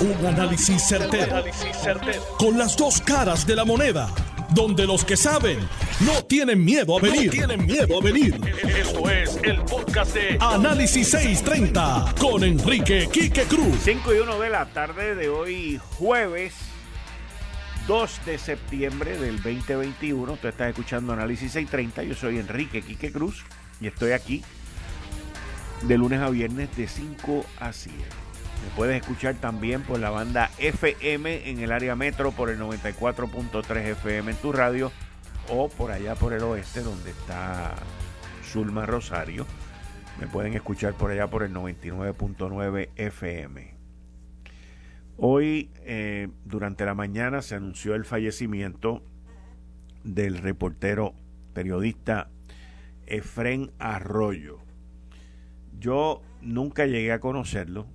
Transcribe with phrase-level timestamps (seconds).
[0.00, 1.44] Un análisis certero,
[2.38, 4.08] Con las dos caras de la moneda.
[4.54, 5.58] Donde los que saben
[6.00, 7.30] no tienen miedo a venir.
[7.30, 8.40] tienen miedo a venir.
[8.66, 13.76] Esto es el podcast de Análisis 630 con Enrique Quique Cruz.
[13.84, 16.54] 5 y 1 de la tarde de hoy, jueves
[17.86, 20.36] 2 de septiembre del 2021.
[20.38, 22.04] Tú estás escuchando Análisis 630.
[22.04, 23.44] Yo soy Enrique Quique Cruz
[23.82, 24.42] y estoy aquí
[25.82, 28.19] de lunes a viernes de 5 a 7.
[28.64, 33.76] Me puedes escuchar también por la banda FM en el área metro por el 94.3
[33.92, 34.92] FM en tu radio
[35.48, 37.74] o por allá por el oeste donde está
[38.44, 39.46] Zulma Rosario.
[40.20, 43.74] Me pueden escuchar por allá por el 99.9 FM.
[45.16, 49.02] Hoy, eh, durante la mañana, se anunció el fallecimiento
[50.04, 51.14] del reportero
[51.52, 52.30] periodista
[53.06, 54.58] Efren Arroyo.
[55.78, 57.86] Yo nunca llegué a conocerlo,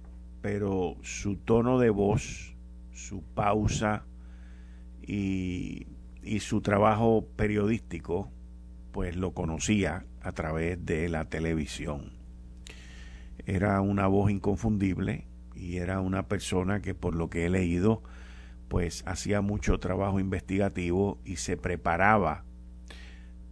[0.45, 2.55] pero su tono de voz,
[2.91, 4.05] su pausa
[5.01, 5.87] y,
[6.39, 8.29] su trabajo periodístico,
[8.91, 12.11] pues lo conocía a través de la televisión.
[13.47, 18.03] Era una voz inconfundible y era una persona que por lo que he leído,
[18.67, 22.45] pues hacía mucho trabajo investigativo y se preparaba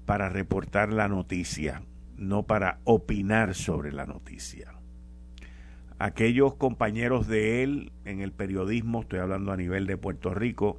[0.06, 1.82] para reportar la noticia,
[2.18, 4.73] no para opinar sobre la noticia
[6.04, 10.78] aquellos compañeros de él en el periodismo, estoy hablando a nivel de Puerto Rico,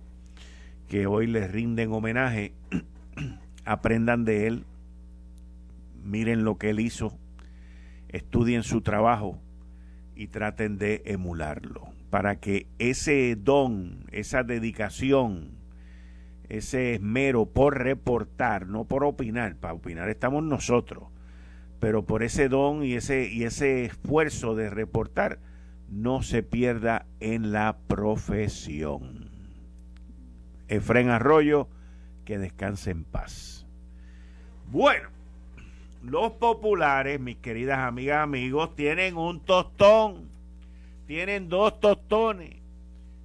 [0.86, 2.52] que hoy les rinden homenaje,
[3.64, 4.64] aprendan de él,
[6.04, 7.18] miren lo que él hizo,
[8.10, 9.40] estudien su trabajo
[10.14, 15.52] y traten de emularlo, para que ese don, esa dedicación,
[16.50, 21.13] ese esmero por reportar, no por opinar, para opinar estamos nosotros,
[21.84, 25.38] pero por ese don y ese, y ese esfuerzo de reportar,
[25.90, 29.28] no se pierda en la profesión.
[30.68, 31.68] Efren Arroyo,
[32.24, 33.66] que descanse en paz.
[34.72, 35.10] Bueno,
[36.02, 40.30] los populares, mis queridas amigas, amigos, tienen un tostón,
[41.06, 42.62] tienen dos tostones,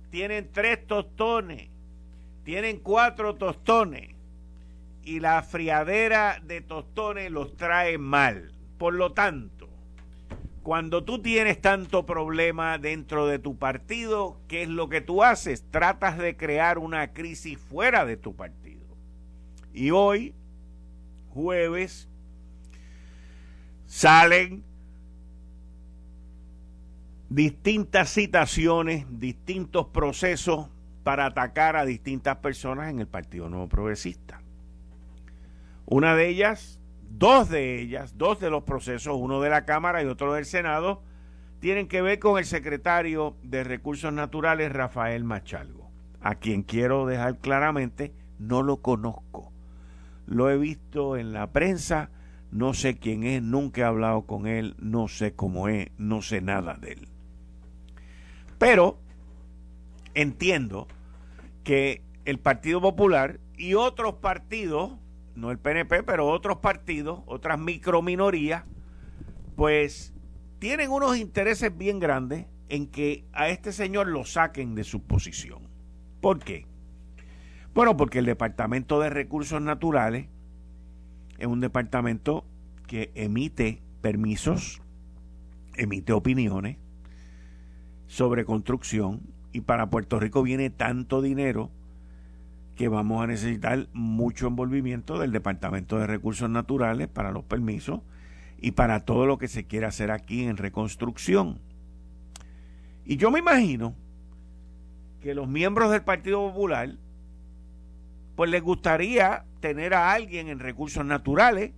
[0.10, 1.70] tienen tres tostones,
[2.44, 4.19] tienen cuatro tostones
[5.04, 8.52] y la friadera de tostones los trae mal.
[8.78, 9.70] Por lo tanto,
[10.64, 15.66] cuando tú tienes tanto problema dentro de tu partido, ¿qué es lo que tú haces?
[15.72, 18.86] Tratas de crear una crisis fuera de tu partido.
[19.74, 20.34] Y hoy,
[21.34, 22.08] jueves,
[23.86, 24.64] salen
[27.30, 30.68] distintas citaciones, distintos procesos
[31.04, 34.39] para atacar a distintas personas en el Partido Nuevo Progresista.
[35.92, 36.80] Una de ellas,
[37.10, 41.02] dos de ellas, dos de los procesos, uno de la Cámara y otro del Senado,
[41.60, 45.90] tienen que ver con el secretario de Recursos Naturales, Rafael Machalgo,
[46.22, 49.52] a quien quiero dejar claramente, no lo conozco.
[50.28, 52.12] Lo he visto en la prensa,
[52.52, 56.40] no sé quién es, nunca he hablado con él, no sé cómo es, no sé
[56.40, 57.08] nada de él.
[58.60, 59.00] Pero
[60.14, 60.88] entiendo
[61.64, 65.00] que el Partido Popular y otros partidos
[65.40, 68.66] no el PNP, pero otros partidos, otras microminorías,
[69.56, 70.14] pues
[70.60, 75.68] tienen unos intereses bien grandes en que a este señor lo saquen de su posición.
[76.22, 76.66] ¿Por qué?
[77.74, 80.28] Bueno, porque el Departamento de Recursos Naturales
[81.38, 82.46] es un departamento
[82.88, 84.82] que emite permisos,
[85.76, 86.78] emite opiniones
[88.08, 89.22] sobre construcción
[89.54, 91.72] y para Puerto Rico viene tanto dinero
[92.80, 98.00] que vamos a necesitar mucho envolvimiento del Departamento de Recursos Naturales para los permisos
[98.58, 101.60] y para todo lo que se quiere hacer aquí en reconstrucción.
[103.04, 103.96] Y yo me imagino
[105.20, 106.96] que los miembros del Partido Popular,
[108.38, 111.74] pues les gustaría tener a alguien en recursos naturales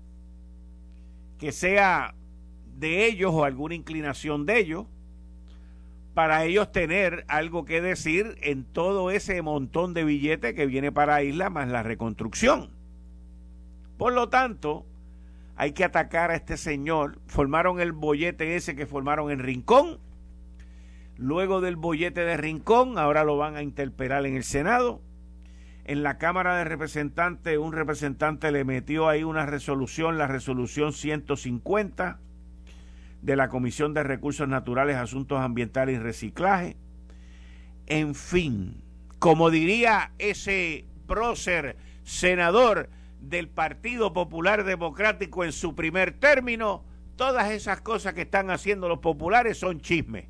[1.40, 2.14] que sea
[2.78, 4.86] de ellos o alguna inclinación de ellos,
[6.14, 11.24] para ellos tener algo que decir en todo ese montón de billetes que viene para
[11.24, 12.70] Isla más la reconstrucción.
[13.98, 14.86] Por lo tanto,
[15.56, 17.20] hay que atacar a este señor.
[17.28, 20.00] Formaron el bollete ese que formaron en Rincón.
[21.18, 25.02] Luego del bollete de Rincón, ahora lo van a interpelar en el Senado.
[25.86, 32.20] En la Cámara de Representantes, un representante le metió ahí una resolución, la resolución 150
[33.22, 36.76] de la Comisión de Recursos Naturales, Asuntos Ambientales y Reciclaje.
[37.86, 38.84] En fin,
[39.20, 42.90] como diría ese prócer senador
[43.20, 46.84] del Partido Popular Democrático en su primer término,
[47.16, 50.26] todas esas cosas que están haciendo los populares son chismes.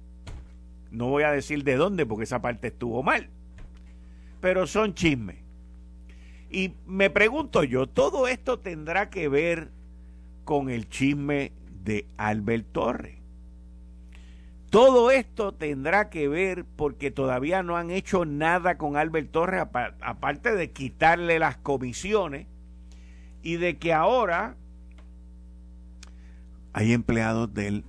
[0.91, 3.29] No voy a decir de dónde porque esa parte estuvo mal.
[4.41, 5.37] Pero son chismes.
[6.49, 9.69] Y me pregunto yo, ¿todo esto tendrá que ver
[10.43, 13.21] con el chisme de Albert Torres?
[14.69, 19.63] Todo esto tendrá que ver porque todavía no han hecho nada con Albert Torres,
[19.99, 22.47] aparte de quitarle las comisiones
[23.43, 24.55] y de que ahora
[26.71, 27.85] hay empleados de él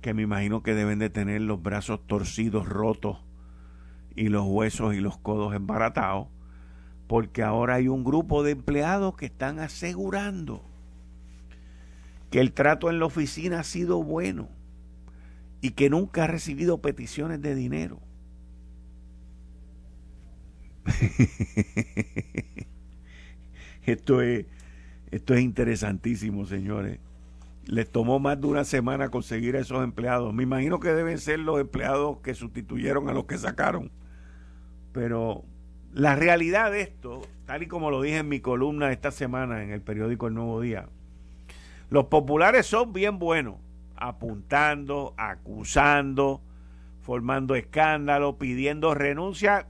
[0.00, 3.18] que me imagino que deben de tener los brazos torcidos, rotos
[4.16, 6.28] y los huesos y los codos embaratados,
[7.06, 10.67] porque ahora hay un grupo de empleados que están asegurando
[12.30, 14.48] que el trato en la oficina ha sido bueno
[15.60, 18.00] y que nunca ha recibido peticiones de dinero.
[23.84, 24.46] esto es
[25.10, 26.98] esto es interesantísimo, señores.
[27.64, 30.34] Les tomó más de una semana conseguir a esos empleados.
[30.34, 33.90] Me imagino que deben ser los empleados que sustituyeron a los que sacaron.
[34.92, 35.44] Pero
[35.92, 39.70] la realidad de esto, tal y como lo dije en mi columna esta semana en
[39.70, 40.88] el periódico El Nuevo Día,
[41.90, 43.56] los populares son bien buenos
[43.96, 46.40] apuntando, acusando,
[47.00, 49.66] formando escándalo, pidiendo renuncia,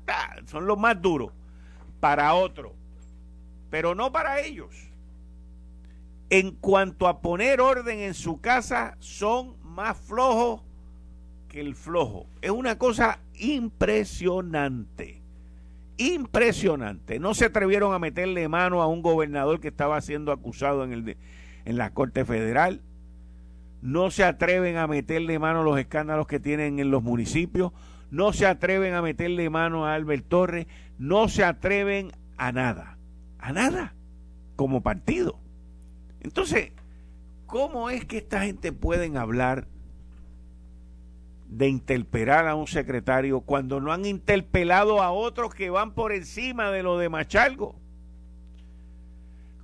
[0.46, 1.32] son los más duros
[2.00, 2.72] para otros,
[3.70, 4.88] pero no para ellos.
[6.30, 10.60] En cuanto a poner orden en su casa, son más flojos
[11.48, 12.26] que el flojo.
[12.42, 15.22] Es una cosa impresionante.
[15.96, 17.18] Impresionante.
[17.18, 21.16] No se atrevieron a meterle mano a un gobernador que estaba siendo acusado en, el
[21.68, 22.80] en la Corte Federal
[23.82, 27.72] no se atreven a meterle mano a los escándalos que tienen en los municipios,
[28.10, 30.66] no se atreven a meterle mano a Albert Torres,
[30.98, 32.96] no se atreven a nada,
[33.38, 33.94] a nada,
[34.56, 35.38] como partido.
[36.20, 36.72] Entonces,
[37.44, 39.68] ¿cómo es que esta gente pueden hablar
[41.48, 46.70] de interpelar a un secretario cuando no han interpelado a otros que van por encima
[46.70, 47.76] de lo de Machalgo?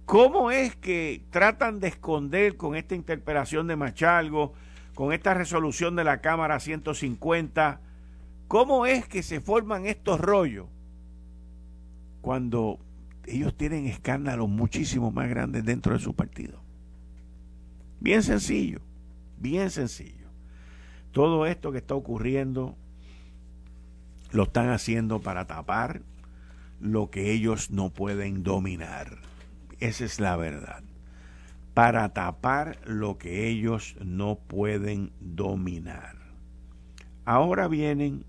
[0.06, 4.53] ¿Cómo es que tratan de esconder con esta interpelación de Machalgo,
[4.95, 7.81] con esta resolución de la Cámara 150,
[8.47, 10.67] cómo es que se forman estos rollos
[12.21, 12.79] cuando
[13.27, 16.61] ellos tienen escándalos muchísimo más grandes dentro de su partido?
[18.01, 18.81] Bien sencillo,
[19.39, 20.29] bien sencillo.
[21.12, 22.77] Todo esto que está ocurriendo
[24.33, 26.03] lo están haciendo para tapar
[26.81, 29.33] lo que ellos no pueden dominar.
[29.84, 30.82] Esa es la verdad.
[31.75, 36.16] Para tapar lo que ellos no pueden dominar.
[37.26, 38.25] Ahora vienen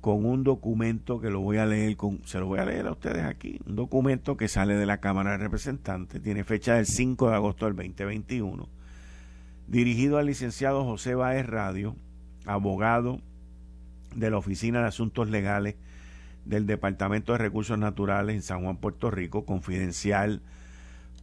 [0.00, 2.92] con un documento que lo voy a leer, con, se lo voy a leer a
[2.92, 7.30] ustedes aquí, un documento que sale de la Cámara de Representantes, tiene fecha del 5
[7.30, 8.68] de agosto del 2021,
[9.66, 11.96] dirigido al licenciado José Baez Radio,
[12.46, 13.20] abogado
[14.14, 15.74] de la Oficina de Asuntos Legales
[16.44, 20.42] del Departamento de Recursos Naturales en San Juan, Puerto Rico, confidencial.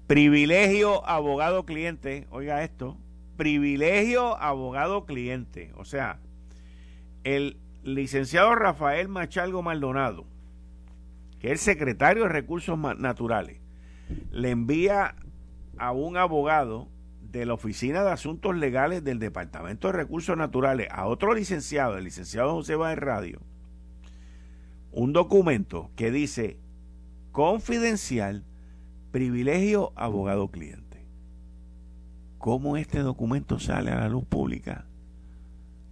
[0.07, 2.97] Privilegio abogado cliente, oiga esto,
[3.37, 5.71] privilegio abogado cliente.
[5.77, 6.19] O sea,
[7.23, 10.25] el licenciado Rafael Machalgo Maldonado,
[11.39, 13.59] que es secretario de Recursos Naturales,
[14.31, 15.15] le envía
[15.77, 16.89] a un abogado
[17.21, 22.03] de la Oficina de Asuntos Legales del Departamento de Recursos Naturales a otro licenciado, el
[22.03, 23.39] licenciado José Báez Radio,
[24.91, 26.57] un documento que dice
[27.31, 28.43] confidencial,
[29.11, 31.05] privilegio abogado cliente.
[32.37, 34.85] ¿Cómo este documento sale a la luz pública?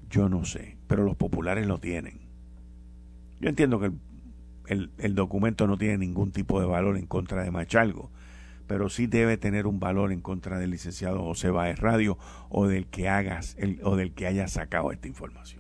[0.10, 2.20] Yo no sé, pero los populares lo tienen.
[3.40, 3.92] Yo entiendo que
[4.68, 8.10] el, el, documento no tiene ningún tipo de valor en contra de Machalgo,
[8.68, 12.18] pero sí debe tener un valor en contra del licenciado José Baez Radio
[12.50, 15.59] o del que hagas el, o del que haya sacado esta información.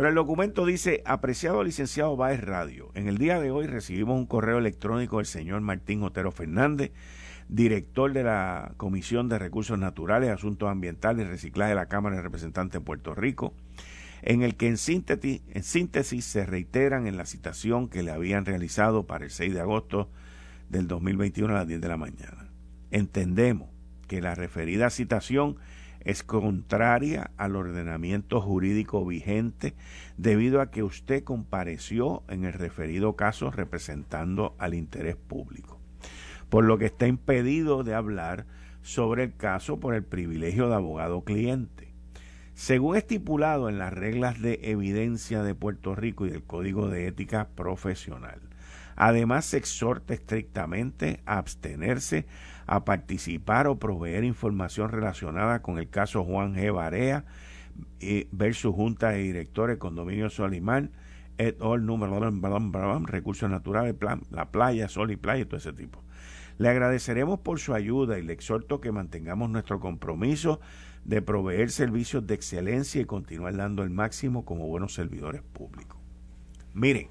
[0.00, 4.24] Pero el documento dice, apreciado licenciado Baez Radio, en el día de hoy recibimos un
[4.24, 6.92] correo electrónico del señor Martín Otero Fernández,
[7.50, 12.22] director de la Comisión de Recursos Naturales, Asuntos Ambientales y Reciclaje de la Cámara de
[12.22, 13.52] Representantes de Puerto Rico,
[14.22, 18.46] en el que en síntesis, en síntesis se reiteran en la citación que le habían
[18.46, 20.08] realizado para el 6 de agosto
[20.70, 22.48] del 2021 a las 10 de la mañana.
[22.90, 23.68] Entendemos
[24.08, 25.58] que la referida citación
[26.00, 29.74] es contraria al ordenamiento jurídico vigente
[30.16, 35.80] debido a que usted compareció en el referido caso representando al interés público,
[36.48, 38.46] por lo que está impedido de hablar
[38.82, 41.92] sobre el caso por el privilegio de abogado cliente.
[42.54, 47.48] Según estipulado en las reglas de evidencia de Puerto Rico y del Código de Ética
[47.54, 48.49] Profesional,
[49.02, 52.26] Además, se exhorta estrictamente a abstenerse
[52.66, 56.70] a participar o proveer información relacionada con el caso Juan G.
[56.70, 57.24] Barea,
[58.00, 60.90] eh, versus junta de directores, condominio Solimán,
[61.38, 61.86] et al.
[61.86, 62.20] número,
[63.06, 66.04] recursos naturales, plan, la playa, sol y playa, todo ese tipo.
[66.58, 70.60] Le agradeceremos por su ayuda y le exhorto que mantengamos nuestro compromiso
[71.06, 75.98] de proveer servicios de excelencia y continuar dando el máximo como buenos servidores públicos.
[76.74, 77.08] Miren,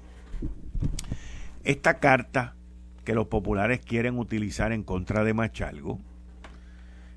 [1.64, 2.56] esta carta
[3.04, 6.00] que los populares quieren utilizar en contra de Machalgo,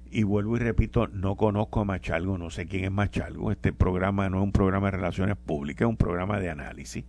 [0.10, 4.30] y vuelvo y repito, no conozco a Machalgo, no sé quién es Machalgo, este programa
[4.30, 7.04] no es un programa de relaciones públicas, es un programa de análisis,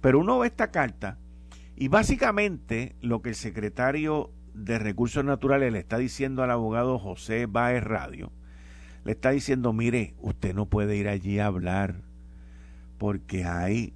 [0.00, 1.18] pero uno ve esta carta
[1.74, 7.46] y básicamente lo que el secretario de Recursos Naturales le está diciendo al abogado José
[7.46, 8.30] Baez Radio,
[9.04, 12.02] le está diciendo, mire, usted no puede ir allí a hablar
[12.98, 13.92] porque hay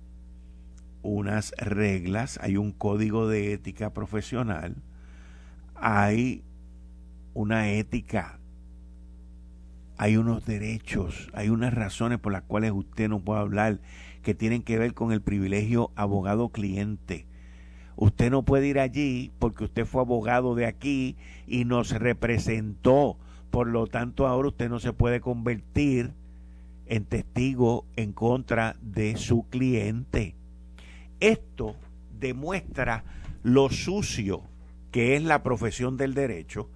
[1.02, 4.76] unas reglas, hay un código de ética profesional,
[5.74, 6.44] hay
[7.34, 8.38] una ética,
[9.96, 13.80] hay unos derechos, hay unas razones por las cuales usted no puede hablar
[14.22, 17.26] que tienen que ver con el privilegio abogado-cliente
[18.00, 21.16] Usted no puede ir allí porque usted fue abogado de aquí
[21.46, 23.18] y nos representó.
[23.50, 26.14] Por lo tanto, ahora usted no se puede convertir
[26.86, 30.34] en testigo en contra de su cliente.
[31.20, 31.76] Esto
[32.18, 33.04] demuestra
[33.42, 34.42] lo sucio
[34.90, 36.68] que es la profesión del derecho.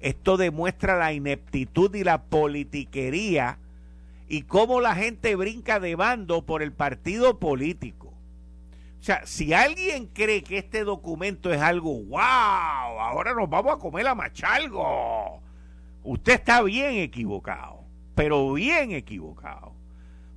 [0.00, 3.58] Esto demuestra la ineptitud y la politiquería
[4.28, 8.08] y cómo la gente brinca de bando por el partido político.
[8.08, 13.78] O sea, si alguien cree que este documento es algo, wow, ahora nos vamos a
[13.78, 15.40] comer a machalgo,
[16.02, 19.79] usted está bien equivocado, pero bien equivocado.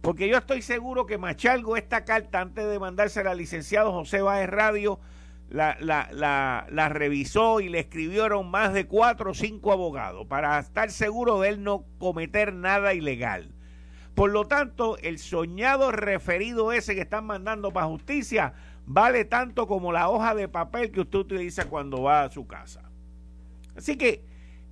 [0.04, 4.50] Porque yo estoy seguro que Machalgo, esta carta, antes de mandársela al licenciado José Báez
[4.50, 5.00] Radio,
[5.50, 10.60] la, la, la, la, revisó y le escribieron más de cuatro o cinco abogados para
[10.60, 13.56] estar seguro de él no cometer nada ilegal.
[14.14, 18.56] Por lo tanto, el soñado referido ese que están mandando para justicia
[18.86, 22.92] vale tanto como la hoja de papel que usted utiliza cuando va a su casa.
[23.78, 24.22] Así que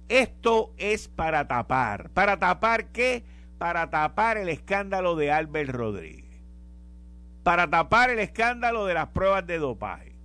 [0.09, 2.09] esto es para tapar.
[2.09, 3.23] ¿Para tapar qué?
[3.61, 6.41] Para tapar el escándalo de Albert Rodríguez.
[7.43, 10.15] Para tapar el escándalo de las pruebas de dopaje.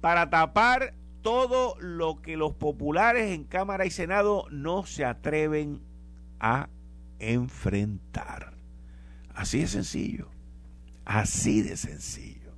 [0.00, 5.80] Para tapar todo lo que los populares en Cámara y Senado no se atreven
[6.40, 6.68] a
[7.20, 8.54] enfrentar.
[9.36, 10.26] Así de sencillo.
[11.04, 12.54] Así de sencillo.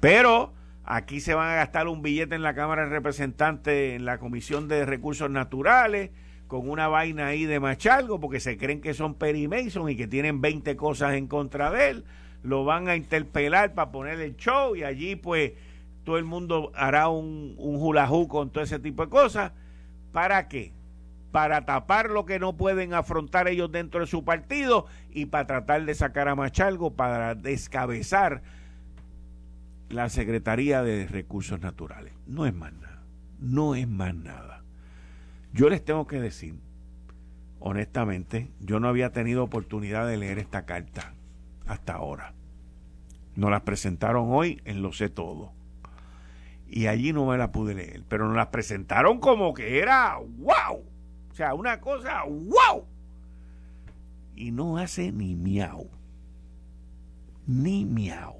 [0.00, 4.16] Pero aquí se van a gastar un billete en la Cámara de Representantes, en la
[4.16, 6.10] Comisión de Recursos Naturales,
[6.46, 10.06] con una vaina ahí de machalgo, porque se creen que son Perry Mason y que
[10.06, 12.04] tienen 20 cosas en contra de él.
[12.42, 15.52] Lo van a interpelar para poner el show y allí pues
[16.04, 19.52] todo el mundo hará un, un con todo ese tipo de cosas.
[20.12, 20.72] ¿Para qué?
[21.34, 25.84] para tapar lo que no pueden afrontar ellos dentro de su partido y para tratar
[25.84, 28.44] de sacar a Machalgo para descabezar
[29.88, 32.12] la Secretaría de Recursos Naturales.
[32.28, 33.02] No es más nada,
[33.40, 34.63] no es más nada.
[35.54, 36.60] Yo les tengo que decir,
[37.60, 41.14] honestamente, yo no había tenido oportunidad de leer esta carta
[41.66, 42.34] hasta ahora.
[43.34, 45.52] Nos las presentaron hoy en Lo sé todo.
[46.68, 50.94] Y allí no me la pude leer, pero nos las presentaron como que era wow
[51.34, 52.86] o sea, una cosa, wow.
[54.36, 55.90] Y no hace ni miau.
[57.44, 58.36] Ni miau.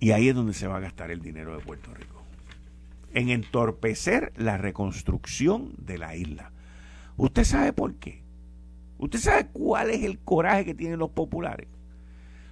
[0.00, 2.11] Y ahí es donde se va a gastar el dinero de Puerto Rico.
[3.12, 6.52] En entorpecer la reconstrucción de la isla.
[7.16, 8.22] ¿Usted sabe por qué?
[8.98, 11.68] ¿Usted sabe cuál es el coraje que tienen los populares?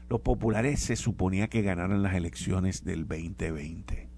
[0.08, 4.10] Los populares se suponía que ganaran las elecciones del 2020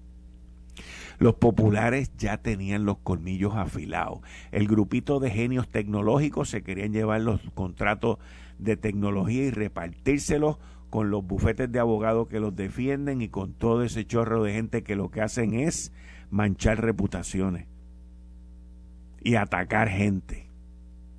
[1.19, 4.19] los populares ya tenían los colmillos afilados.
[4.51, 8.17] El grupito de genios tecnológicos se querían llevar los contratos
[8.59, 10.57] de tecnología y repartírselos
[10.89, 14.83] con los bufetes de abogados que los defienden y con todo ese chorro de gente
[14.83, 15.91] que lo que hacen es
[16.33, 17.67] manchar reputaciones
[19.21, 20.49] y atacar gente,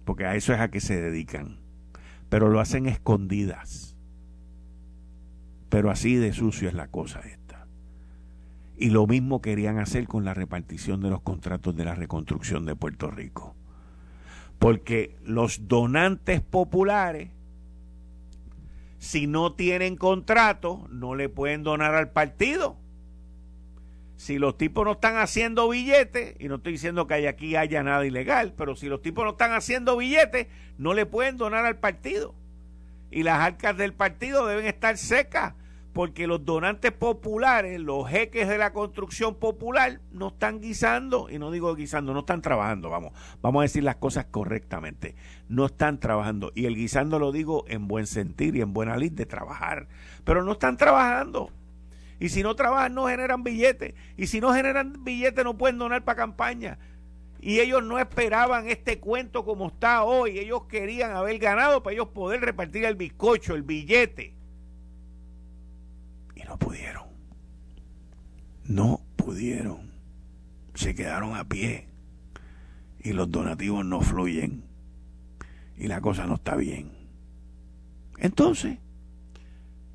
[0.04, 1.60] porque a eso es a que se dedican,
[2.28, 3.96] pero lo hacen escondidas.
[5.68, 7.66] Pero así de sucio es la cosa esta.
[8.76, 12.74] Y lo mismo querían hacer con la repartición de los contratos de la reconstrucción de
[12.74, 13.54] Puerto Rico.
[14.58, 17.30] Porque los donantes populares,
[18.98, 22.83] si no tienen contrato, no le pueden donar al partido.
[24.16, 28.06] Si los tipos no están haciendo billetes, y no estoy diciendo que aquí haya nada
[28.06, 30.46] ilegal, pero si los tipos no están haciendo billetes,
[30.78, 32.34] no le pueden donar al partido.
[33.10, 35.54] Y las arcas del partido deben estar secas
[35.94, 41.52] porque los donantes populares, los jeques de la construcción popular, no están guisando, y no
[41.52, 45.14] digo guisando, no están trabajando, vamos, vamos a decir las cosas correctamente,
[45.48, 49.12] no están trabajando, y el guisando lo digo en buen sentir y en buena lid
[49.12, 49.86] de trabajar,
[50.24, 51.50] pero no están trabajando.
[52.20, 53.94] Y si no trabajan, no generan billetes.
[54.16, 56.78] Y si no generan billetes, no pueden donar para campaña.
[57.40, 60.38] Y ellos no esperaban este cuento como está hoy.
[60.38, 64.34] Ellos querían haber ganado para ellos poder repartir el bizcocho, el billete
[66.44, 67.04] no pudieron.
[68.64, 69.90] No pudieron.
[70.74, 71.88] Se quedaron a pie.
[73.00, 74.64] Y los donativos no fluyen.
[75.76, 76.92] Y la cosa no está bien.
[78.18, 78.78] Entonces,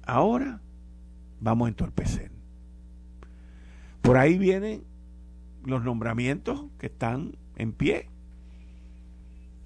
[0.03, 0.61] ahora
[1.39, 2.31] vamos a entorpecer.
[4.01, 4.83] Por ahí vienen
[5.65, 8.09] los nombramientos que están en pie.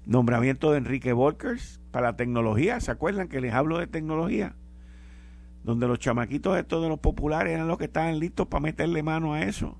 [0.06, 2.80] Nombramiento de Enrique Volkers para la tecnología.
[2.80, 4.54] ¿Se acuerdan que les hablo de tecnología?
[5.64, 9.32] donde los chamaquitos estos de los populares eran los que estaban listos para meterle mano
[9.32, 9.76] a eso.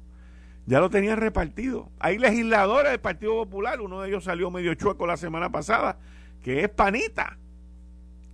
[0.67, 1.91] Ya lo tenían repartido.
[2.01, 5.99] Hay legisladores del Partido Popular, uno de ellos salió medio chueco la semana pasada,
[6.43, 7.39] que es panita.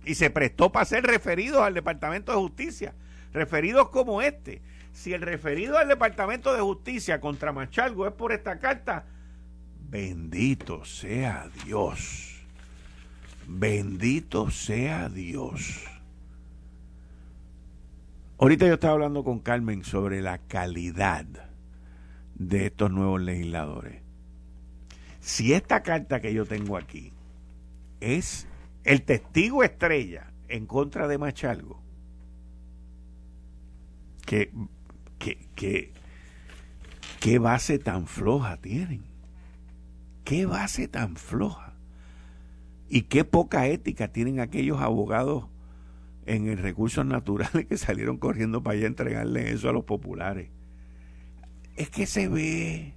[0.05, 2.95] Y se prestó para ser referidos al Departamento de Justicia.
[3.33, 4.61] Referidos como este.
[4.91, 9.05] Si el referido al Departamento de Justicia contra Machalgo es por esta carta,
[9.89, 12.41] bendito sea Dios.
[13.47, 15.85] Bendito sea Dios.
[18.37, 21.25] Ahorita yo estaba hablando con Carmen sobre la calidad
[22.35, 24.01] de estos nuevos legisladores.
[25.19, 27.13] Si esta carta que yo tengo aquí
[27.99, 28.47] es
[28.83, 31.79] el testigo estrella en contra de Machalgo,
[34.31, 35.91] ¿qué, qué,
[37.19, 39.03] qué base tan floja tienen?
[40.23, 41.73] ¿Qué base tan floja?
[42.87, 45.47] Y qué poca ética tienen aquellos abogados
[46.25, 50.49] en el recursos naturales que salieron corriendo para allá entregarle eso a los populares.
[51.75, 52.93] Es que se ve,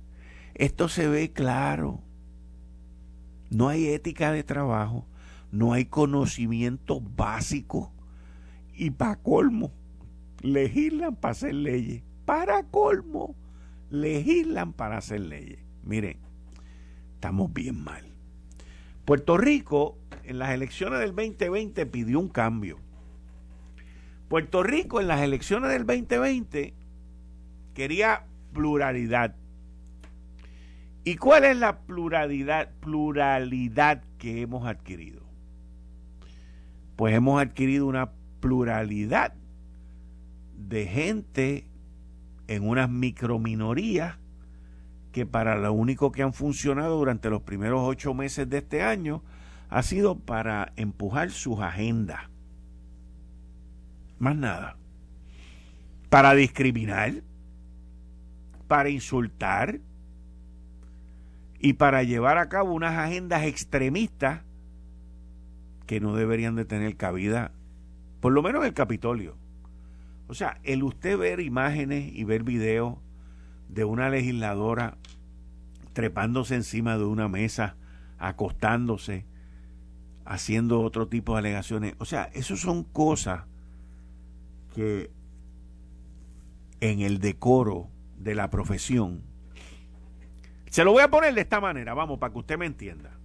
[0.54, 2.00] esto se ve claro.
[3.50, 5.06] No hay ética de trabajo,
[5.50, 7.92] no hay conocimiento básico
[8.74, 9.72] y para colmo,
[10.44, 12.02] legislan para hacer leyes.
[12.24, 13.34] Para colmo,
[13.90, 15.58] legislan para hacer leyes.
[15.82, 16.18] Miren,
[17.14, 18.04] estamos bien mal.
[19.04, 22.78] Puerto Rico en las elecciones del 2020 pidió un cambio
[24.34, 26.74] Puerto Rico en las elecciones del 2020
[27.74, 29.36] quería pluralidad.
[31.04, 35.22] ¿Y cuál es la pluralidad, pluralidad que hemos adquirido?
[36.96, 39.34] Pues hemos adquirido una pluralidad
[40.68, 41.70] de gente
[42.48, 44.18] en unas microminorías
[45.12, 49.22] que para lo único que han funcionado durante los primeros ocho meses de este año
[49.68, 52.34] ha sido para empujar sus agendas
[54.18, 54.76] más nada.
[56.08, 57.22] Para discriminar,
[58.68, 59.80] para insultar
[61.58, 64.42] y para llevar a cabo unas agendas extremistas
[65.86, 67.52] que no deberían de tener cabida,
[68.20, 69.36] por lo menos en el Capitolio.
[70.26, 72.98] O sea, el usted ver imágenes y ver videos
[73.68, 74.96] de una legisladora
[75.92, 77.76] trepándose encima de una mesa,
[78.18, 79.26] acostándose,
[80.24, 81.94] haciendo otro tipo de alegaciones.
[81.98, 83.44] O sea, eso son cosas
[84.74, 85.10] que
[86.80, 89.22] en el decoro de la profesión,
[90.70, 93.18] se lo voy a poner de esta manera, vamos, para que usted me entienda.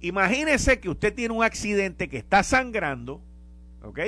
[0.00, 3.22] Imagínese que usted tiene un accidente que está sangrando,
[3.82, 4.00] ¿ok?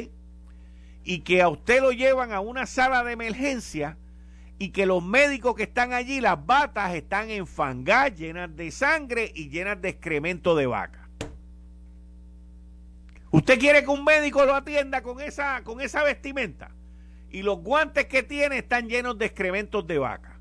[1.04, 3.98] Y que a usted lo llevan a una sala de emergencia
[4.58, 9.48] y que los médicos que están allí, las batas están enfangadas, llenas de sangre y
[9.48, 11.08] llenas de excremento de vaca.
[13.32, 16.70] ¿Usted quiere que un médico lo atienda con esa, con esa vestimenta?
[17.30, 20.38] Y los guantes que tiene están llenos de excrementos de vaca.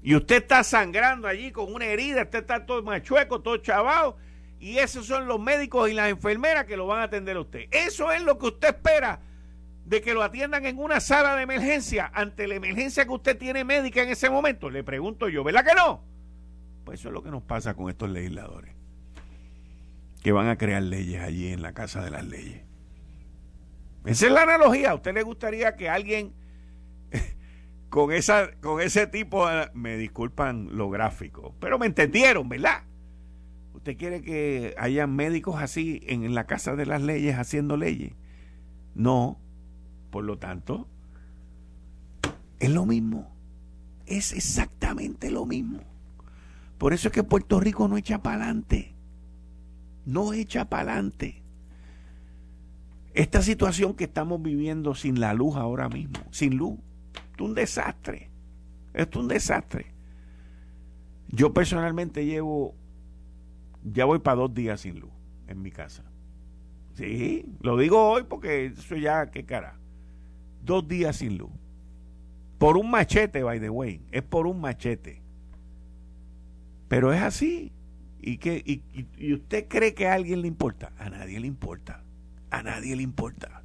[0.00, 4.16] Y usted está sangrando allí con una herida, usted está todo machueco, todo chavado.
[4.58, 7.66] Y esos son los médicos y las enfermeras que lo van a atender a usted.
[7.70, 9.20] Eso es lo que usted espera
[9.84, 13.64] de que lo atiendan en una sala de emergencia ante la emergencia que usted tiene
[13.64, 14.70] médica en ese momento.
[14.70, 16.02] Le pregunto yo, ¿verdad que no?
[16.84, 18.74] Pues eso es lo que nos pasa con estos legisladores
[20.22, 22.62] que van a crear leyes allí en la Casa de las Leyes.
[24.04, 24.90] Esa es la analogía.
[24.90, 26.34] ¿A usted le gustaría que alguien
[27.90, 32.82] con, esa, con ese tipo, me disculpan lo gráfico, pero me entendieron, ¿verdad?
[33.76, 38.12] ¿Usted quiere que haya médicos así en la Casa de las Leyes haciendo leyes?
[38.94, 39.38] No.
[40.10, 40.88] Por lo tanto,
[42.58, 43.34] es lo mismo.
[44.06, 45.80] Es exactamente lo mismo.
[46.78, 48.96] Por eso es que Puerto Rico no echa para adelante
[50.06, 51.42] no echa para adelante.
[53.12, 56.78] Esta situación que estamos viviendo sin la luz ahora mismo, sin luz,
[57.34, 58.30] es un desastre.
[58.94, 59.92] es un desastre.
[61.28, 62.74] Yo personalmente llevo,
[63.92, 65.12] ya voy para dos días sin luz
[65.46, 66.04] en mi casa.
[66.94, 69.78] Sí, lo digo hoy porque eso ya, qué cara.
[70.62, 71.50] Dos días sin luz.
[72.58, 74.00] Por un machete, by the way.
[74.10, 75.22] Es por un machete.
[76.88, 77.72] Pero es así.
[78.18, 78.40] ¿Y,
[79.18, 80.92] y, usted cree que a alguien le importa?
[80.98, 82.02] A nadie le importa.
[82.50, 83.62] A nadie le importa.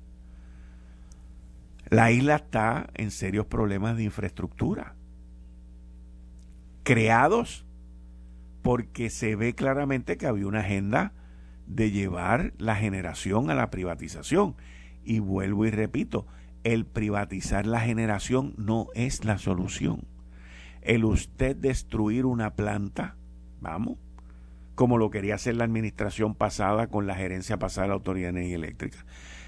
[1.90, 4.96] La isla está en serios problemas de infraestructura.
[6.84, 7.66] Creados
[8.62, 11.14] porque se ve claramente que había una agenda
[11.66, 14.56] de llevar la generación a la privatización.
[15.04, 16.28] Y vuelvo y repito,
[16.64, 20.06] el privatizar la generación no es la solución.
[20.82, 23.16] El usted destruir una planta,
[23.62, 23.98] vamos,
[24.76, 28.40] como lo quería hacer la administración pasada con la gerencia pasada de la Autoridad de
[28.40, 29.06] Energía Eléctrica.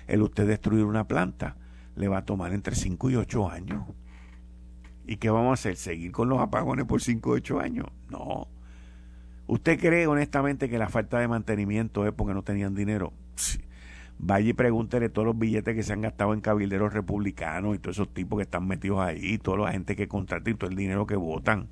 [0.08, 1.56] El usted destruir una planta
[1.95, 3.86] le va a tomar entre 5 y 8 años.
[5.06, 5.76] ¿Y qué vamos a hacer?
[5.76, 7.88] ¿Seguir con los apagones por 5 o 8 años?
[8.10, 8.47] No.
[9.45, 13.12] ¿Usted cree honestamente que la falta de mantenimiento es porque no tenían dinero?
[14.17, 17.97] Vaya y pregúntele todos los billetes que se han gastado en cabilderos republicanos y todos
[17.97, 21.06] esos tipos que están metidos ahí, toda la gente que contratan y todo el dinero
[21.06, 21.67] que votan.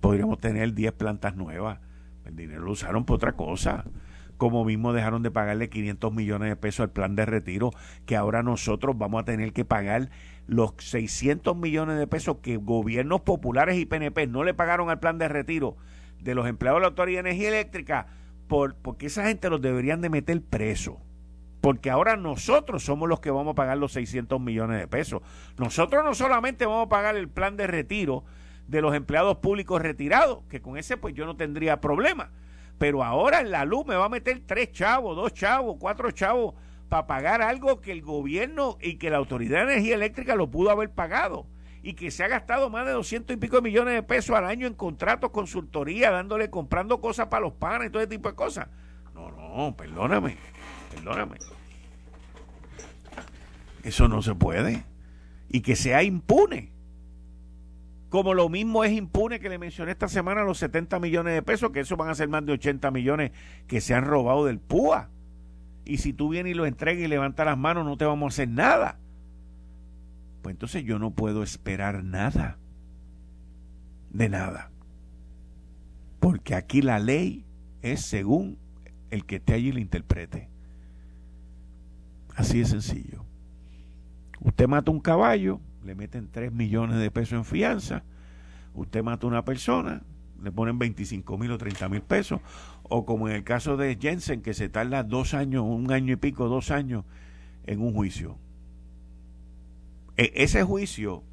[0.00, 1.78] Podríamos tener 10 plantas nuevas.
[2.26, 3.84] El dinero lo usaron por otra cosa.
[4.36, 7.70] Como mismo dejaron de pagarle 500 millones de pesos al plan de retiro,
[8.04, 10.10] que ahora nosotros vamos a tener que pagar
[10.46, 15.16] los 600 millones de pesos que gobiernos populares y PNP no le pagaron al plan
[15.16, 15.76] de retiro
[16.20, 18.06] de los empleados de la Autoridad de Energía Eléctrica,
[18.48, 21.00] por, porque esa gente los deberían de meter preso.
[21.60, 25.22] Porque ahora nosotros somos los que vamos a pagar los 600 millones de pesos.
[25.58, 28.24] Nosotros no solamente vamos a pagar el plan de retiro
[28.66, 32.30] de los empleados públicos retirados, que con ese pues yo no tendría problema,
[32.78, 36.54] pero ahora en la luz me va a meter tres chavos, dos chavos, cuatro chavos
[36.88, 40.70] para pagar algo que el gobierno y que la Autoridad de Energía Eléctrica lo pudo
[40.70, 41.46] haber pagado
[41.82, 44.66] y que se ha gastado más de 200 y pico millones de pesos al año
[44.66, 48.68] en contratos, consultoría, dándole, comprando cosas para los panes y todo ese tipo de cosas.
[49.14, 50.36] No, no, perdóname.
[50.94, 51.36] Perdóname.
[53.82, 54.84] Eso no se puede.
[55.48, 56.72] Y que sea impune.
[58.10, 61.70] Como lo mismo es impune que le mencioné esta semana los 70 millones de pesos,
[61.70, 63.30] que eso van a ser más de 80 millones
[63.68, 65.10] que se han robado del PUA.
[65.84, 68.34] Y si tú vienes y lo entregas y levantas las manos, no te vamos a
[68.34, 68.98] hacer nada.
[70.42, 72.58] Pues entonces yo no puedo esperar nada.
[74.10, 74.70] De nada.
[76.18, 77.44] Porque aquí la ley
[77.82, 78.58] es según
[79.10, 80.48] el que esté allí la interprete.
[82.36, 83.24] Así de sencillo.
[84.40, 88.04] Usted mata un caballo, le meten 3 millones de pesos en fianza.
[88.74, 90.02] Usted mata una persona,
[90.42, 92.40] le ponen 25 mil o 30 mil pesos.
[92.82, 96.16] O como en el caso de Jensen, que se tarda dos años, un año y
[96.16, 97.04] pico, dos años
[97.66, 98.38] en un juicio.
[100.20, 101.24] E, ese juicio,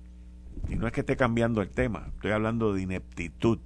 [0.69, 3.59] y no es que esté cambiando el tema, estoy hablando de ineptitud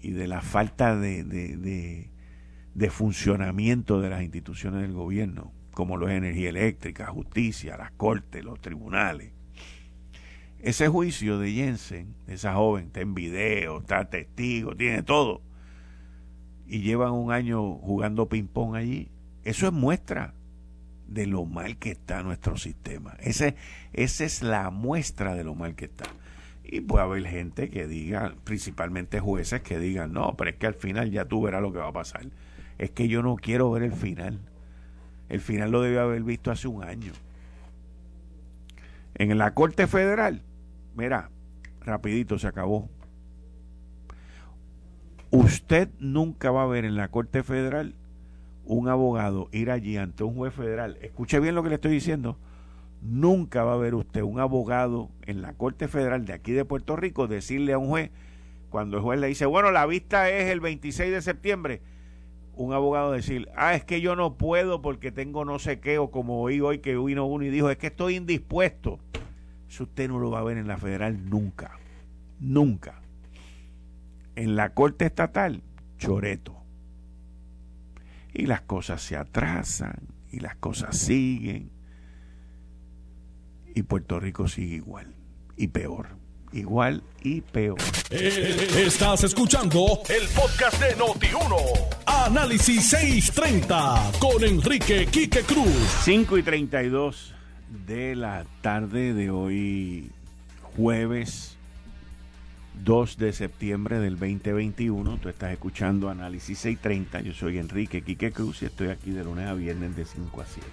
[0.00, 2.10] y de la falta de, de,
[2.74, 8.42] de funcionamiento de las instituciones del gobierno como lo es energía eléctrica, justicia, las cortes,
[8.42, 9.32] los tribunales.
[10.58, 15.42] Ese juicio de Jensen, esa joven, está en video, está testigo, tiene todo,
[16.66, 19.10] y llevan un año jugando ping-pong allí,
[19.42, 20.32] eso es muestra
[21.06, 23.16] de lo mal que está nuestro sistema.
[23.20, 23.56] Ese,
[23.92, 26.04] esa es la muestra de lo mal que está.
[26.62, 30.74] Y puede haber gente que diga, principalmente jueces, que digan, no, pero es que al
[30.74, 32.26] final ya tú verás lo que va a pasar.
[32.78, 34.40] Es que yo no quiero ver el final.
[35.28, 37.12] El final lo debió haber visto hace un año.
[39.14, 40.42] En la Corte Federal,
[40.96, 41.30] mira,
[41.82, 42.88] rapidito se acabó.
[45.30, 47.94] Usted nunca va a ver en la Corte Federal
[48.66, 50.98] un abogado ir allí ante un juez federal.
[51.02, 52.38] Escuche bien lo que le estoy diciendo.
[53.02, 56.96] Nunca va a ver usted un abogado en la Corte Federal de aquí de Puerto
[56.96, 58.10] Rico decirle a un juez,
[58.70, 61.82] cuando el juez le dice, bueno, la vista es el 26 de septiembre,
[62.56, 66.10] un abogado decir, ah, es que yo no puedo porque tengo no sé qué, o
[66.10, 68.98] como oí hoy que vino uno y dijo, es que estoy indispuesto.
[69.68, 71.78] Eso usted no lo va a ver en la federal nunca,
[72.40, 73.02] nunca.
[74.36, 75.62] En la corte estatal,
[75.98, 76.63] choreto.
[78.34, 81.70] Y las cosas se atrasan, y las cosas siguen,
[83.74, 85.14] y Puerto Rico sigue igual,
[85.56, 87.78] y peor igual y peor.
[88.10, 91.56] Eh, estás escuchando el podcast de Noti1.
[92.06, 95.72] Análisis 630 con Enrique Quique Cruz.
[96.04, 97.34] 5 y 32
[97.86, 100.12] de la tarde de hoy,
[100.76, 101.58] jueves
[102.82, 105.18] 2 de septiembre del 2021.
[105.18, 107.20] Tú estás escuchando Análisis 630.
[107.20, 110.44] Yo soy Enrique Quique Cruz y estoy aquí de lunes a viernes de 5 a
[110.44, 110.66] 7.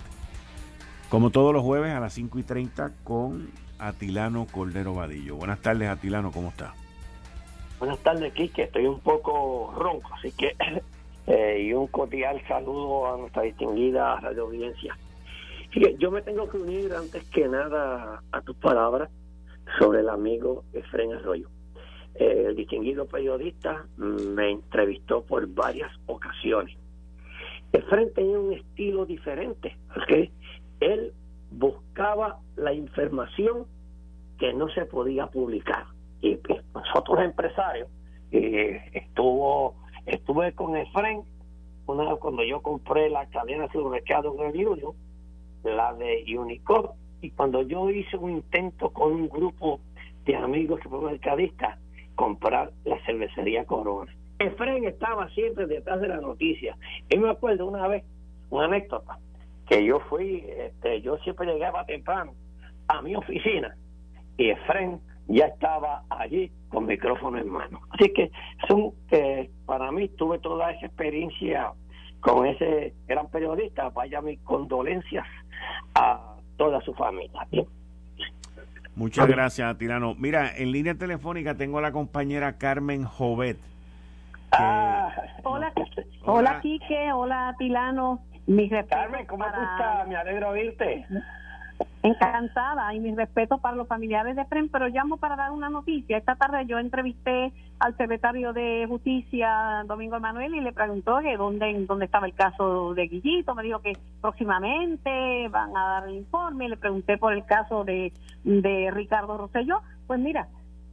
[1.10, 5.36] como todos los jueves a las 5 y 30 con Atilano Cordero Vadillo.
[5.36, 6.74] Buenas tardes, Atilano, ¿cómo está?
[7.80, 8.64] Buenas tardes, Quique.
[8.64, 10.56] Estoy un poco ronco, así que
[11.28, 14.98] eh, y un cordial saludo a nuestra distinguida radio audiencia.
[16.00, 19.10] yo me tengo que unir antes que nada a tus palabras
[19.80, 21.50] sobre el amigo Efren Arroyo.
[22.15, 26.78] Eh, el distinguido periodista me entrevistó por varias ocasiones.
[27.71, 30.32] Efren tenía un estilo diferente, ¿okay?
[30.82, 31.13] él
[31.52, 33.65] buscaba la información
[34.38, 35.86] que no se podía publicar.
[36.21, 36.38] Y
[36.74, 37.88] nosotros empresarios,
[38.32, 41.24] eh, estuvo, estuve con Efren
[41.86, 44.93] una vez cuando yo compré la cadena de supermercado el Union,
[45.63, 49.80] la de Unicor, y cuando yo hice un intento con un grupo
[50.26, 51.78] de amigos supermercadistas
[52.22, 54.14] comprar la cervecería Corona.
[54.38, 56.78] Efren estaba siempre detrás de la noticia.
[57.10, 58.04] Y me acuerdo una vez,
[58.52, 59.18] una anécdota,
[59.68, 62.36] que yo fui, este, yo siempre llegaba temprano
[62.88, 63.76] a mi oficina
[64.38, 67.80] y Efren ya estaba allí con micrófono en mano.
[67.90, 68.30] Así que
[68.68, 71.72] son, eh, para mí tuve toda esa experiencia
[72.20, 73.90] con ese gran periodista.
[73.90, 75.26] Vaya mis condolencias
[75.96, 77.48] a toda su familia.
[78.96, 80.16] Muchas gracias, Tirano.
[80.16, 83.58] Mira, en línea telefónica tengo a la compañera Carmen Jovet.
[84.52, 85.10] Ah,
[85.44, 85.72] hola,
[86.26, 88.22] hola, Quique, hola, Tilano.
[88.90, 90.08] Carmen, ¿cómo estás?
[90.08, 91.06] Me alegro oírte.
[92.04, 96.18] Encantada y mis respetos para los familiares de Fren, pero llamo para dar una noticia.
[96.18, 101.86] Esta tarde yo entrevisté al secretario de Justicia, Domingo Emanuel, y le preguntó que dónde,
[101.88, 103.54] dónde estaba el caso de Guillito.
[103.54, 106.70] Me dijo que próximamente van a dar el informe.
[106.70, 108.12] Le pregunté por el caso de,
[108.44, 109.82] de Ricardo Rosselló.
[110.08, 110.48] Pues mira,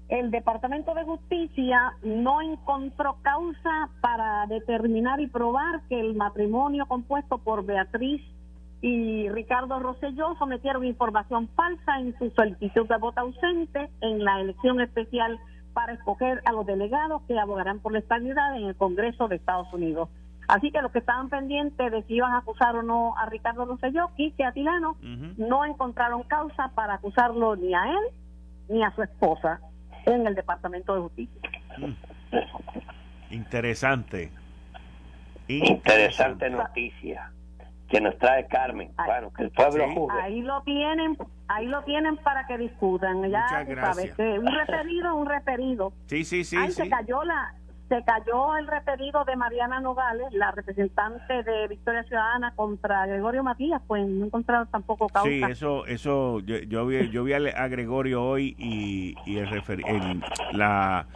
[0.09, 7.39] el Departamento de Justicia no encontró causa para determinar y probar que el matrimonio compuesto
[7.39, 8.23] por Beatriz
[8.81, 14.81] y Ricardo Rosselló sometieron información falsa en su solicitud de voto ausente en la elección
[14.81, 15.39] especial
[15.73, 19.73] para escoger a los delegados que abogarán por la estabilidad en el Congreso de Estados
[19.73, 20.09] Unidos.
[20.47, 23.67] Así que los que estaban pendientes de si iban a acusar o no a Ricardo
[23.67, 24.97] Rosselló, Quique Atilano,
[25.37, 28.05] no encontraron causa para acusarlo ni a él
[28.69, 29.61] ni a su esposa
[30.07, 31.51] en el Departamento de Justicia.
[31.77, 33.35] Mm.
[33.35, 34.31] Interesante.
[35.49, 37.31] Interesante noticia
[37.89, 38.91] que nos trae Carmen.
[39.07, 41.17] bueno, que el pueblo Ahí lo tienen,
[41.49, 43.23] ahí lo tienen para que discutan.
[43.31, 44.17] Ya Muchas gracias.
[44.17, 45.93] Sabes, un referido, un referido.
[46.07, 46.57] Sí, sí, sí.
[46.57, 47.55] Ahí se cayó la,
[47.89, 53.81] se cayó el referido de Mariana Nogales, la representante de Victoria Ciudadana contra Gregorio Matías,
[53.87, 55.31] pues no encontraron tampoco causa.
[55.31, 59.81] Sí, eso, eso, yo, yo vi, yo vi a, Gregorio hoy y, y el, refer,
[60.53, 61.07] la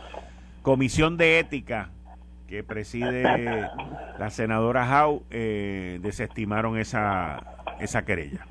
[0.62, 1.90] comisión de ética
[2.52, 3.22] que preside
[4.18, 7.42] la senadora Howe eh, desestimaron esa,
[7.80, 8.46] esa querella.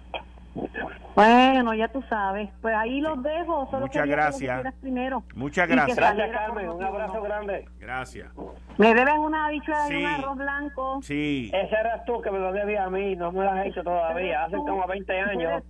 [1.14, 2.50] Bueno, ya tú sabes.
[2.64, 3.68] Pues ahí los dejo.
[3.70, 4.74] Solo Muchas gracias.
[4.82, 5.24] primero.
[5.36, 5.96] Muchas gracias.
[5.96, 6.70] Gracias, Carmen.
[6.70, 7.70] Un abrazo grande.
[7.80, 8.32] Gracias.
[8.80, 11.00] Me debes una bichuela y un arroz blanco.
[11.04, 11.52] Sí.
[11.54, 13.16] Ese eras tú que me lo debías a mí.
[13.16, 14.46] No me lo has hecho todavía.
[14.46, 15.64] Hace como 20 años.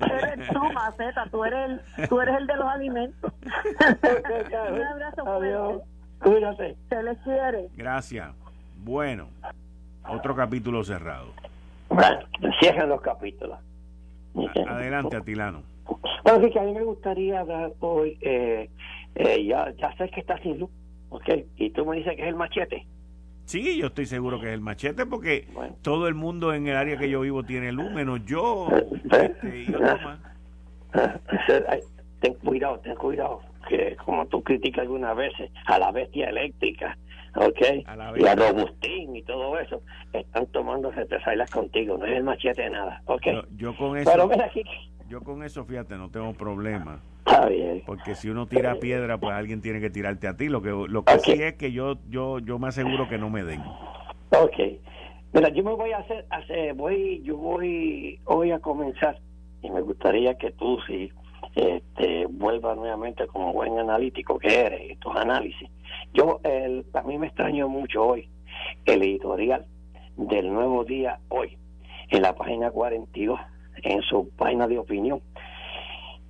[0.00, 1.26] Eres tú, Maceta.
[1.30, 3.32] Tú eres el, tú eres el de los alimentos.
[4.72, 5.82] un abrazo Adiós.
[6.24, 6.76] Cuídate.
[6.88, 7.68] Se les quiere.
[7.76, 8.30] Gracias.
[8.82, 9.28] Bueno,
[10.08, 11.26] otro capítulo cerrado.
[11.90, 12.18] Bueno,
[12.60, 13.58] cierran los capítulos.
[14.66, 15.62] Adelante, Atilano.
[16.24, 18.70] Bueno, que a mí me gustaría dar hoy, eh,
[19.14, 20.70] eh, ya, ya sé que está sin luz,
[21.10, 21.28] ¿ok?
[21.56, 22.86] Y tú me dices que es el machete.
[23.44, 25.46] Sí, yo estoy seguro que es el machete porque
[25.82, 28.68] todo el mundo en el área que yo vivo tiene luz, menos yo
[29.12, 30.18] este, y más.
[32.20, 36.96] Ten cuidado, ten cuidado, que como tú criticas algunas veces a la bestia eléctrica,
[37.36, 37.60] ¿ok?
[38.16, 42.70] y a Robustín y todo eso, están tomando represalias contigo, no es el machete de
[42.70, 43.26] nada, ¿ok?
[43.56, 44.30] yo con eso,
[45.08, 47.00] yo con eso, fíjate, no tengo problema.
[47.26, 47.82] Está bien.
[47.86, 50.48] Porque si uno tira piedra, pues alguien tiene que tirarte a ti.
[50.48, 53.44] Lo que lo que sí es que yo yo yo me aseguro que no me
[53.44, 53.62] den.
[54.30, 54.56] Ok.
[55.32, 59.18] Mira, yo me voy a hacer, hacer voy yo voy hoy a comenzar
[59.62, 61.10] y me gustaría que tú si
[61.54, 65.68] este, vuelva nuevamente como buen analítico que eres tus análisis.
[66.12, 68.28] Yo, el, a mí me extrañó mucho hoy
[68.84, 69.66] el editorial
[70.16, 71.56] del Nuevo Día hoy,
[72.10, 73.40] en la página 42,
[73.82, 75.20] en su página de opinión,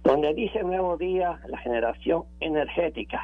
[0.03, 3.23] donde dice Nuevo Día, la generación energética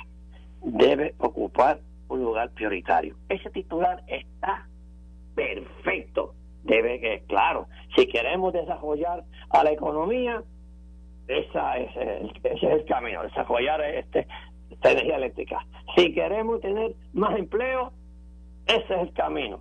[0.63, 3.17] debe ocupar un lugar prioritario.
[3.29, 4.67] Ese titular está
[5.35, 6.35] perfecto.
[6.65, 10.43] Debe que, claro, si queremos desarrollar a la economía,
[11.31, 14.27] esa es el, ese es el camino, desarrollar este,
[14.71, 15.67] esta energía eléctrica.
[15.97, 17.93] Si queremos tener más empleo,
[18.67, 19.61] ese es el camino.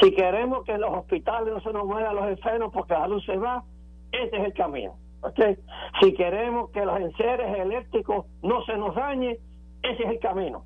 [0.00, 3.24] Si queremos que en los hospitales no se nos mueran los enfermos porque la luz
[3.24, 3.64] se va,
[4.12, 4.96] ese es el camino.
[5.22, 5.56] ¿okay?
[6.00, 9.36] Si queremos que los enseres eléctricos no se nos dañen,
[9.82, 10.64] ese es el camino.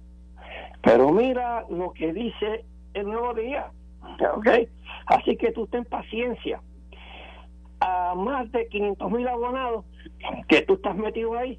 [0.82, 3.70] Pero mira lo que dice el nuevo día.
[4.34, 4.48] ¿ok?
[5.06, 6.60] Así que tú ten paciencia.
[7.80, 9.84] A más de 500 mil abonados
[10.48, 11.58] que tú estás metido ahí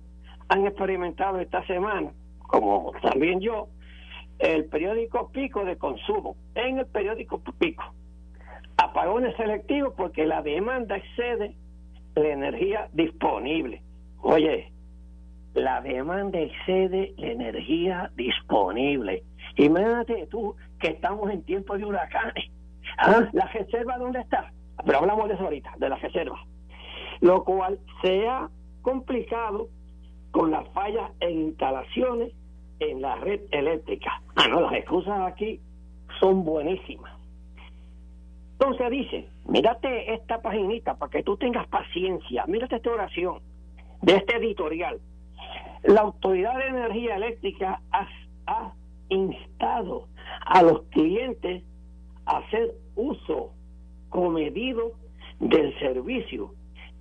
[0.49, 3.67] han experimentado esta semana, como también yo,
[4.39, 6.35] el periódico Pico de consumo.
[6.55, 7.83] En el periódico Pico
[8.77, 11.55] apagones selectivos porque la demanda excede
[12.15, 13.81] la energía disponible.
[14.21, 14.71] Oye,
[15.53, 19.23] la demanda excede la energía disponible.
[19.55, 22.51] Imagínate tú que estamos en tiempos de huracanes.
[22.99, 23.27] ¿Ah?
[23.33, 24.51] ¿La reserva dónde está?
[24.85, 26.39] Pero hablamos de eso ahorita, de la reserva.
[27.21, 28.49] Lo cual se ha
[28.81, 29.69] complicado
[30.31, 32.31] con las fallas en instalaciones
[32.79, 34.21] en la red eléctrica.
[34.35, 35.59] Ah, no, las excusas aquí
[36.19, 37.11] son buenísimas.
[38.59, 43.39] Entonces dice, mírate esta paginita para que tú tengas paciencia, mírate esta oración
[44.01, 44.99] de este editorial.
[45.83, 48.07] La Autoridad de Energía Eléctrica ha,
[48.47, 48.73] ha
[49.09, 50.07] instado
[50.45, 51.63] a los clientes
[52.25, 53.53] a hacer uso
[54.09, 54.93] comedido
[55.39, 56.53] del servicio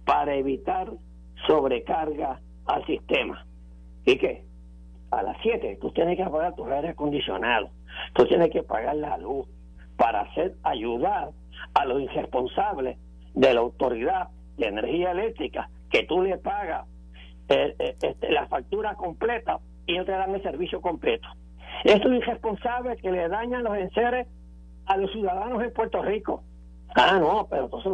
[0.06, 0.88] para evitar
[1.46, 3.44] sobrecarga al sistema.
[4.06, 4.44] ¿Y qué?
[5.10, 7.70] A las 7 tú tienes que apagar tu aire acondicionado,
[8.14, 9.46] tú tienes que pagar la luz
[9.96, 11.30] para hacer ayudar
[11.74, 12.98] a los irresponsables
[13.34, 16.86] de la autoridad de energía eléctrica que tú le pagas
[17.48, 21.28] eh, eh, este, la factura completa y no te dan el servicio completo.
[21.84, 24.26] Estos irresponsables que le dañan los enseres
[24.86, 26.42] a los ciudadanos en Puerto Rico.
[26.94, 27.92] Ah, no, pero entonces,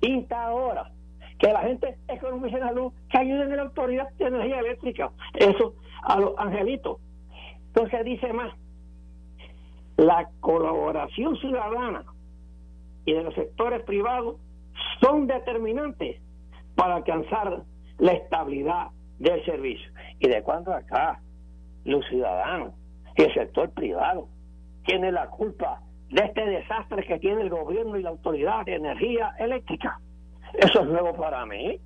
[0.00, 0.90] insta ahora
[1.38, 5.10] que la gente economice la luz, que ayuden a la autoridad de energía eléctrica.
[5.34, 6.98] Eso a los angelitos.
[7.68, 8.52] Entonces dice más,
[9.96, 12.04] la colaboración ciudadana
[13.04, 14.36] y de los sectores privados
[15.00, 16.20] son determinantes
[16.74, 17.62] para alcanzar
[17.98, 19.90] la estabilidad del servicio.
[20.20, 21.20] ¿Y de cuándo acá
[21.84, 22.74] los ciudadanos
[23.16, 24.28] y el sector privado
[24.84, 29.34] tienen la culpa de este desastre que tiene el gobierno y la autoridad de energía
[29.38, 30.00] eléctrica?
[30.54, 31.80] Eso es nuevo para mí,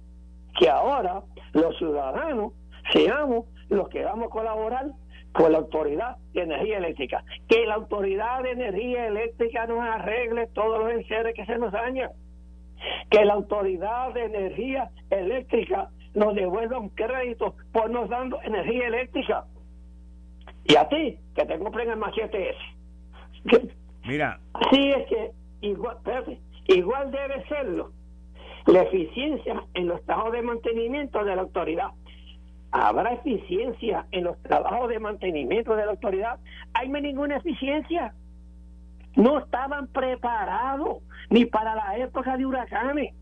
[0.59, 1.22] que ahora
[1.53, 2.53] los ciudadanos
[2.92, 4.87] seamos los que vamos a colaborar
[5.33, 7.25] con la Autoridad de Energía Eléctrica.
[7.48, 12.11] Que la Autoridad de Energía Eléctrica nos arregle todos los enseres que se nos dañan.
[13.11, 19.44] Que la Autoridad de Energía Eléctrica nos devuelva un crédito por nos dando energía eléctrica.
[20.64, 23.68] Y a ti, que te compren el machete ese.
[24.05, 24.38] Mira.
[24.53, 25.31] Así es que
[25.62, 25.96] igual,
[26.66, 27.92] igual debe serlo
[28.66, 31.92] la eficiencia en los trabajos de mantenimiento de la autoridad
[32.72, 36.38] ¿Habrá eficiencia en los trabajos de mantenimiento de la autoridad?
[36.72, 38.14] Hay ninguna eficiencia.
[39.14, 43.14] No estaban preparados ni para la época de huracanes.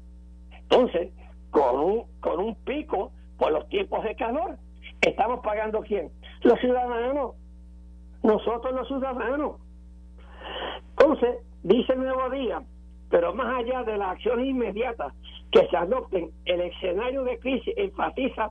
[0.52, 1.12] Entonces,
[1.50, 4.56] con un, con un pico por los tiempos de calor,
[5.00, 6.12] ¿estamos pagando quién?
[6.42, 7.34] Los ciudadanos.
[8.22, 9.56] Nosotros los ciudadanos.
[10.90, 12.62] Entonces, dice el nuevo día,
[13.10, 15.12] pero más allá de las acciones inmediatas
[15.50, 18.50] que se adopten, el escenario de crisis enfatiza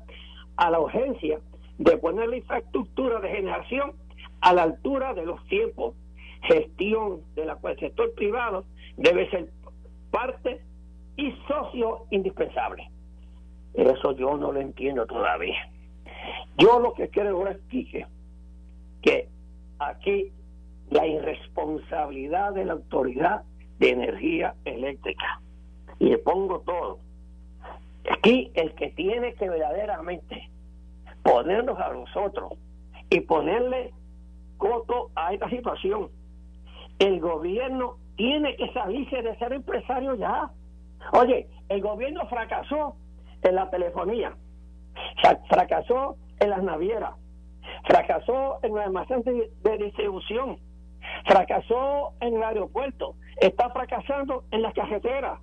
[0.58, 1.40] a la urgencia
[1.78, 3.94] de poner la infraestructura de generación
[4.42, 5.96] a la altura de los tiempos.
[6.44, 9.50] Gestión de la cual el sector privado debe ser
[10.12, 10.62] parte
[11.18, 12.90] y socio indispensable.
[13.74, 15.70] Eso yo no lo entiendo todavía.
[16.58, 18.06] Yo lo que quiero es que,
[19.02, 19.28] que
[19.80, 20.32] aquí
[20.90, 23.44] la irresponsabilidad de la autoridad
[23.80, 25.42] de energía eléctrica.
[26.00, 27.00] Y le pongo todo.
[28.10, 30.50] Aquí el que tiene que verdaderamente
[31.24, 32.54] ponernos a nosotros
[33.10, 33.94] y ponerle
[34.58, 36.10] coto a esta situación,
[37.00, 40.52] el gobierno tiene que salirse de ser empresario ya.
[41.14, 42.96] Oye, el gobierno fracasó
[43.42, 44.36] en la telefonía,
[45.50, 47.16] fracasó en las navieras,
[47.86, 50.58] fracasó en el almacén de distribución,
[51.26, 55.40] fracasó en el aeropuerto, está fracasando en las carreteras,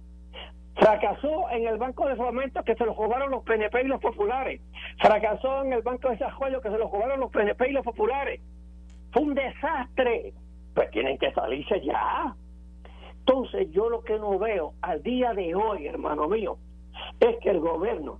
[0.76, 4.60] Fracasó en el Banco de Fomento que se lo jugaron los PNP y los populares.
[5.00, 8.40] Fracasó en el Banco de Desarrollo que se lo jugaron los PNP y los populares.
[9.10, 10.34] Fue un desastre.
[10.74, 12.34] Pues tienen que salirse ya.
[13.20, 16.58] Entonces yo lo que no veo al día de hoy, hermano mío,
[17.20, 18.18] es que el gobierno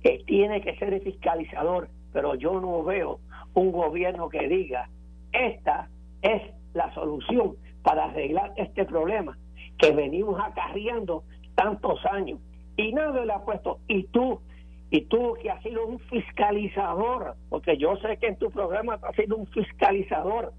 [0.00, 3.18] que tiene que ser el fiscalizador, pero yo no veo
[3.54, 4.88] un gobierno que diga,
[5.32, 5.88] esta
[6.22, 6.42] es
[6.74, 9.36] la solución para arreglar este problema
[9.78, 12.38] que venimos acarreando tantos años
[12.76, 14.40] y nadie le ha puesto y tú
[14.90, 19.16] y tú que has sido un fiscalizador porque yo sé que en tu programa has
[19.16, 20.52] sido un fiscalizador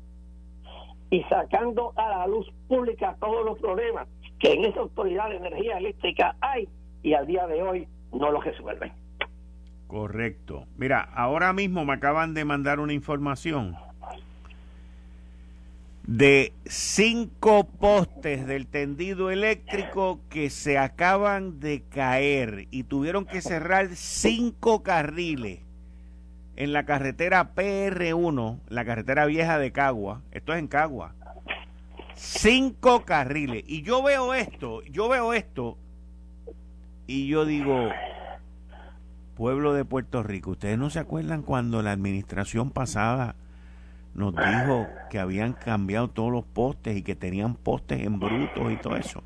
[1.10, 4.08] y sacando a la luz pública todos los problemas
[4.40, 6.68] que en esa autoridad de energía eléctrica hay
[7.04, 8.92] y al día de hoy no lo resuelven.
[9.88, 10.66] Correcto.
[10.76, 13.76] Mira, ahora mismo me acaban de mandar una información
[16.06, 23.90] de cinco postes del tendido eléctrico que se acaban de caer y tuvieron que cerrar
[23.96, 25.62] cinco carriles
[26.56, 30.22] en la carretera PR1, la carretera vieja de Cagua.
[30.32, 31.16] Esto es en Cagua.
[32.16, 33.64] Cinco carriles.
[33.66, 35.78] Y yo veo esto, yo veo esto
[37.08, 37.90] y yo digo,
[39.36, 43.36] pueblo de Puerto Rico, ¿ustedes no se acuerdan cuando la administración pasada
[44.14, 48.78] nos dijo que habían cambiado todos los postes y que tenían postes en brutos y
[48.78, 49.24] todo eso.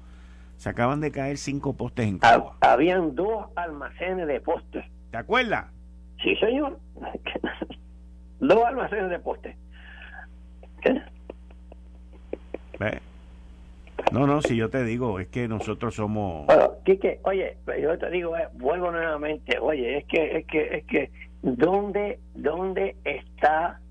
[0.58, 2.56] Se acaban de caer cinco postes en Cagua.
[2.62, 4.86] Habían dos almacenes de postes.
[5.12, 5.66] ¿Te acuerdas?
[6.24, 6.80] Sí, señor.
[8.40, 9.56] dos almacenes de postes.
[10.82, 11.02] ¿Qué?
[14.12, 16.46] No, no, si yo te digo, es que nosotros somos...
[16.46, 20.86] Bueno, Quique, oye, yo te digo, eh, vuelvo nuevamente, oye, es que, es que, es
[20.86, 21.12] que,
[21.42, 23.82] ¿dónde, dónde está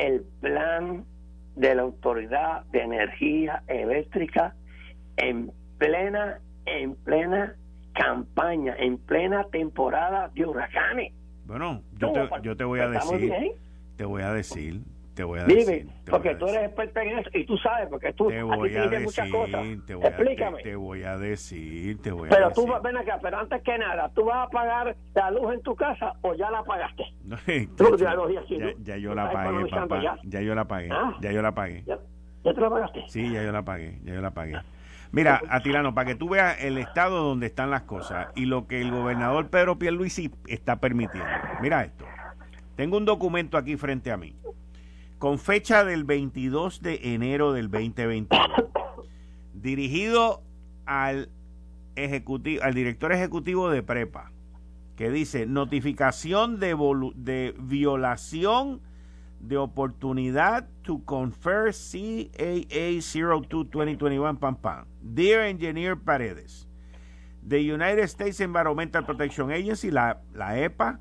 [0.00, 1.04] el plan
[1.56, 4.54] de la Autoridad de Energía Eléctrica
[5.16, 7.54] en plena, en plena
[7.92, 11.12] campaña, en plena temporada de huracanes.
[11.44, 13.32] Bueno, yo te, yo te voy a decir,
[13.96, 14.80] te voy a decir,
[15.20, 15.86] te voy a decir.
[16.08, 19.00] porque tú eres experto en eso y tú sabes, porque tú te voy a, decir,
[19.00, 19.66] muchas cosas.
[19.86, 20.60] Te voy Explícame.
[20.60, 22.64] A, te, voy a decir, te voy pero a decir.
[22.64, 25.60] Pero tú, ven acá, pero antes que nada, ¿tú vas a pagar la luz en
[25.60, 27.04] tu casa o ya la pagaste?
[27.76, 30.18] tú, ya, ya, ya, yo la pagué, papá.
[30.22, 30.40] Ya?
[30.40, 30.88] yo la pagué.
[30.90, 31.14] ¿Ah?
[31.20, 31.82] Ya yo la pagué.
[31.86, 31.98] ¿Ya,
[32.44, 33.04] ¿Ya te la pagaste?
[33.08, 34.54] Sí, ya yo la pagué, ya yo la pagué.
[35.12, 38.80] Mira, Atilano, para que tú veas el estado donde están las cosas y lo que
[38.80, 41.28] el gobernador Pedro Pierluisi está permitiendo.
[41.60, 42.06] Mira esto.
[42.76, 44.34] Tengo un documento aquí frente a mí
[45.20, 48.26] con fecha del 22 de enero del 2021,
[49.52, 50.42] dirigido
[50.86, 51.28] al,
[51.94, 54.32] ejecutivo, al director ejecutivo de Prepa,
[54.96, 58.80] que dice notificación de, violación
[59.40, 63.00] de oportunidad to confer CAA
[63.46, 64.86] 02 2021 pam pam.
[65.02, 66.66] Dear Engineer Paredes,
[67.46, 70.98] the United States Environmental Protection Agency, la, la EPA,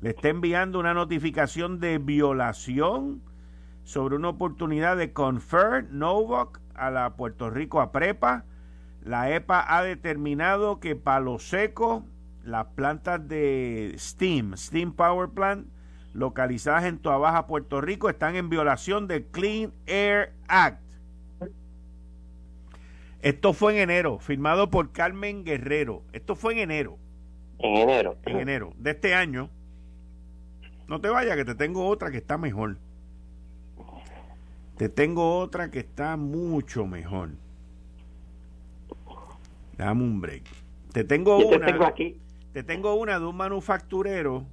[0.00, 3.20] le está enviando una notificación de violación
[3.90, 8.44] sobre una oportunidad de confer Novok a la Puerto Rico a Prepa.
[9.02, 12.04] La EPA ha determinado que Palo Seco,
[12.44, 15.66] las plantas de Steam, Steam Power Plant,
[16.12, 20.80] localizadas en Baja, Puerto Rico, están en violación del Clean Air Act.
[23.22, 26.04] Esto fue en enero, firmado por Carmen Guerrero.
[26.12, 26.96] Esto fue en enero.
[27.58, 28.16] En enero.
[28.24, 29.50] En enero de este año.
[30.86, 32.76] No te vayas, que te tengo otra que está mejor.
[34.80, 37.32] Te tengo otra que está mucho mejor.
[39.76, 40.44] Dame un break.
[40.94, 41.66] Te tengo una.
[41.66, 42.16] Te tengo aquí.
[42.54, 44.46] Te tengo una de un manufacturero.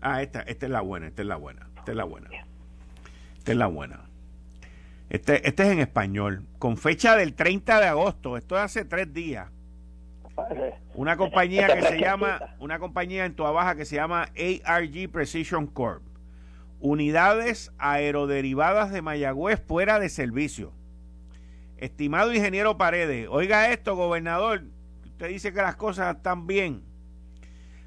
[0.00, 2.30] Ah, esta, esta es la buena, esta es la buena, esta es la buena.
[3.36, 4.00] Esta es la buena.
[5.10, 9.12] Este, este es en español, con fecha del 30 de agosto, esto es hace tres
[9.12, 9.50] días.
[10.94, 14.30] Una compañía que se llama, una compañía en Toa Baja que se llama
[14.64, 16.05] ARG Precision Corp
[16.80, 20.72] unidades aeroderivadas de Mayagüez fuera de servicio.
[21.76, 24.64] Estimado ingeniero Paredes, oiga esto, gobernador,
[25.04, 26.82] usted dice que las cosas están bien.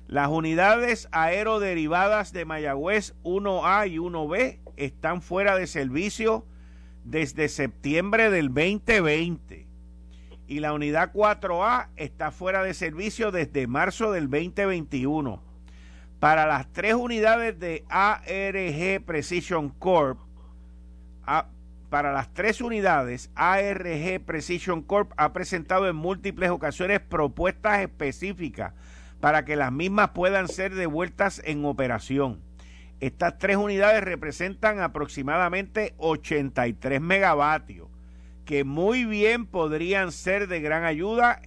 [0.07, 6.45] Las unidades aeroderivadas de Mayagüez 1A y 1B están fuera de servicio
[7.03, 9.67] desde septiembre del 2020
[10.47, 15.48] y la unidad 4A está fuera de servicio desde marzo del 2021
[16.19, 20.19] para las tres unidades de ARG Precision Corp,
[21.89, 28.73] para las tres unidades, ARG Precision Corp ha presentado en múltiples ocasiones propuestas específicas
[29.21, 32.41] para que las mismas puedan ser devueltas en operación.
[32.99, 37.87] Estas tres unidades representan aproximadamente 83 megavatios,
[38.45, 41.41] que muy bien podrían ser de gran ayuda,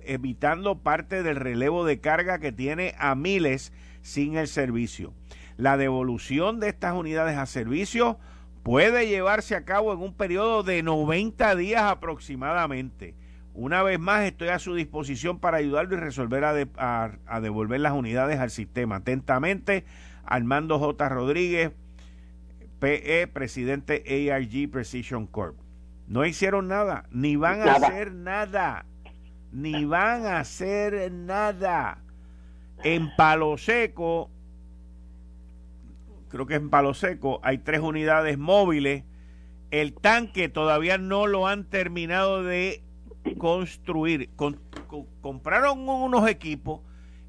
[0.00, 3.72] evitando parte del relevo de carga que tiene a miles
[4.04, 5.14] sin el servicio.
[5.56, 8.18] La devolución de estas unidades a servicio
[8.62, 13.14] puede llevarse a cabo en un periodo de 90 días aproximadamente.
[13.54, 18.40] Una vez más, estoy a su disposición para ayudarlo y resolver a, devolver las unidades
[18.40, 18.96] al sistema.
[18.96, 19.84] Atentamente,
[20.24, 21.08] Armando J.
[21.08, 21.72] Rodríguez,
[22.80, 25.56] PE, presidente ARG Precision Corp.
[26.08, 28.84] No hicieron nada, ni van a hacer nada,
[29.50, 32.03] ni van a hacer nada.
[32.84, 34.30] En Palo Seco,
[36.28, 39.04] creo que en Palo Seco hay tres unidades móviles.
[39.70, 42.84] El tanque todavía no lo han terminado de
[43.38, 44.30] construir.
[45.22, 46.82] compraron unos equipos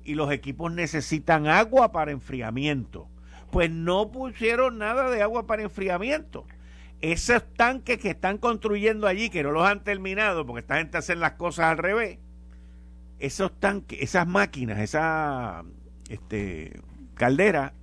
[0.04, 3.08] y los equipos necesitan agua para enfriamiento.
[3.50, 6.46] Pues no pusieron nada de agua para enfriamiento.
[7.00, 11.16] Esos tanques que están construyendo allí, que no los han terminado, porque esta gente hace
[11.16, 12.20] las cosas al revés,
[13.20, 15.64] esos tanques, esas máquinas, esa
[16.10, 16.80] este,
[17.14, 17.74] caldera,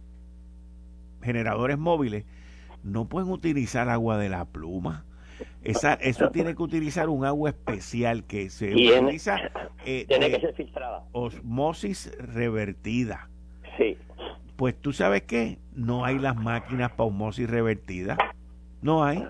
[1.23, 2.25] generadores móviles,
[2.83, 5.05] no pueden utilizar agua de la pluma.
[5.63, 9.39] Esa, eso tiene que utilizar un agua especial que se utiliza.
[9.85, 11.05] Eh, tiene que ser filtrada.
[11.13, 13.29] Osmosis revertida.
[13.77, 13.97] Sí.
[14.57, 18.17] Pues tú sabes qué, no hay las máquinas para osmosis revertida.
[18.81, 19.25] No hay.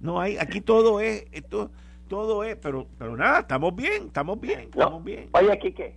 [0.00, 0.38] No hay.
[0.38, 1.70] Aquí todo es, esto,
[2.10, 5.30] todo es, pero, pero nada, estamos bien, estamos bien, estamos bien.
[5.32, 5.96] Oye, Quique.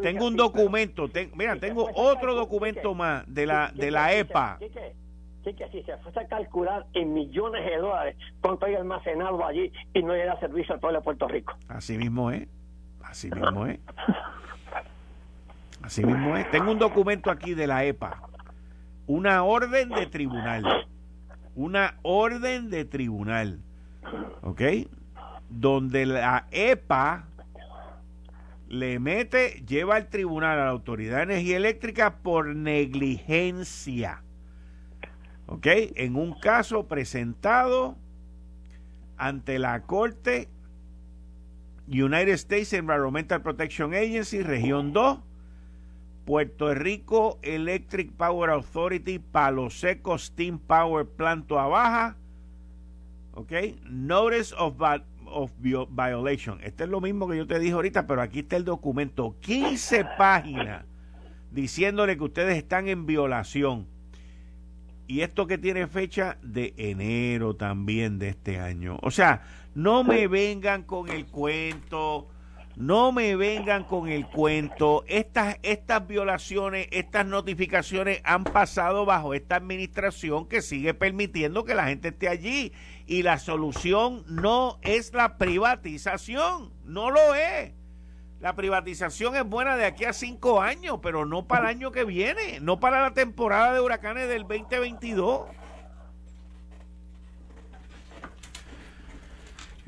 [0.00, 4.58] Tengo un documento, mira, tengo otro documento más de la de la EPA.
[4.58, 10.02] que si se fuese a calcular en millones de dólares cuánto hay almacenado allí y
[10.02, 11.54] no llega servicio al pueblo de Puerto Rico.
[11.68, 12.46] Así mismo es,
[13.02, 13.80] así mismo es.
[15.82, 16.48] Así mismo es.
[16.50, 18.22] Tengo un documento aquí de la EPA,
[19.08, 20.86] una orden de tribunal,
[21.56, 23.60] una orden de tribunal,
[24.42, 24.62] ¿ok?
[25.50, 27.26] Donde la EPA
[28.68, 34.22] le mete, lleva al tribunal a la Autoridad de Energía Eléctrica por negligencia.
[35.46, 35.66] ¿Ok?
[35.96, 37.98] En un caso presentado
[39.16, 40.48] ante la Corte
[41.88, 45.18] United States Environmental Protection Agency, Región 2,
[46.24, 52.16] Puerto Rico Electric Power Authority, Palo Seco Steam Power Plant a Baja,
[53.34, 53.52] ¿ok?
[53.84, 54.80] Notice of
[55.30, 56.60] of Violation.
[56.62, 59.36] Este es lo mismo que yo te dije ahorita, pero aquí está el documento.
[59.40, 60.84] 15 páginas
[61.50, 63.86] diciéndole que ustedes están en violación.
[65.06, 68.98] Y esto que tiene fecha de enero también de este año.
[69.02, 69.42] O sea,
[69.74, 72.28] no me vengan con el cuento.
[72.76, 75.04] No me vengan con el cuento.
[75.08, 81.88] Estas, estas violaciones, estas notificaciones han pasado bajo esta administración que sigue permitiendo que la
[81.88, 82.72] gente esté allí
[83.10, 87.72] y la solución no es la privatización, no lo es.
[88.38, 92.04] La privatización es buena de aquí a cinco años, pero no para el año que
[92.04, 95.48] viene, no para la temporada de huracanes del 2022.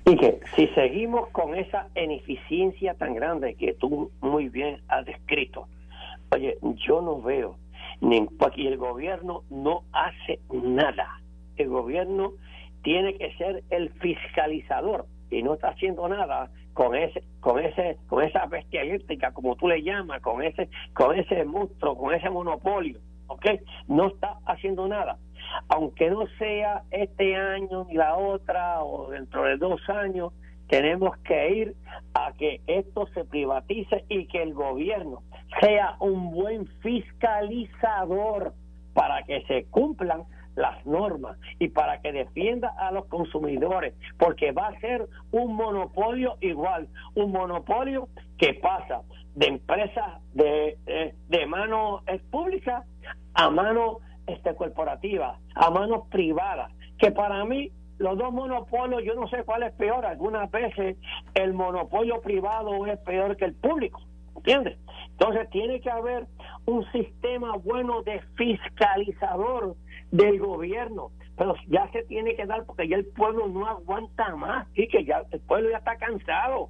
[0.04, 0.18] Y
[0.56, 5.68] si seguimos con esa ineficiencia tan grande que tú muy bien has descrito,
[6.32, 6.58] oye,
[6.88, 7.56] yo no veo,
[8.00, 11.20] ni aquí el gobierno no hace nada.
[11.56, 12.32] El gobierno
[12.82, 18.22] tiene que ser el fiscalizador y no está haciendo nada con ese con ese con
[18.22, 22.98] esa bestia eléctrica como tú le llamas con ese con ese monstruo con ese monopolio
[23.26, 23.46] ¿ok?
[23.88, 25.18] no está haciendo nada
[25.68, 30.32] aunque no sea este año ni la otra o dentro de dos años
[30.68, 31.74] tenemos que ir
[32.14, 35.22] a que esto se privatice y que el gobierno
[35.60, 38.54] sea un buen fiscalizador
[38.94, 40.24] para que se cumplan
[40.54, 46.36] las normas y para que defienda a los consumidores, porque va a ser un monopolio
[46.40, 49.02] igual, un monopolio que pasa
[49.34, 52.84] de empresas de, de, de mano pública
[53.34, 59.28] a mano este, corporativa, a manos privadas, que para mí los dos monopolios, yo no
[59.28, 60.96] sé cuál es peor, algunas veces
[61.34, 64.00] el monopolio privado es peor que el público,
[64.36, 64.78] ¿entiendes?
[65.12, 66.26] Entonces tiene que haber
[66.66, 69.76] un sistema bueno de fiscalizador
[70.12, 74.68] del gobierno, pero ya se tiene que dar porque ya el pueblo no aguanta más,
[74.74, 76.68] y que ya el pueblo ya está cansado.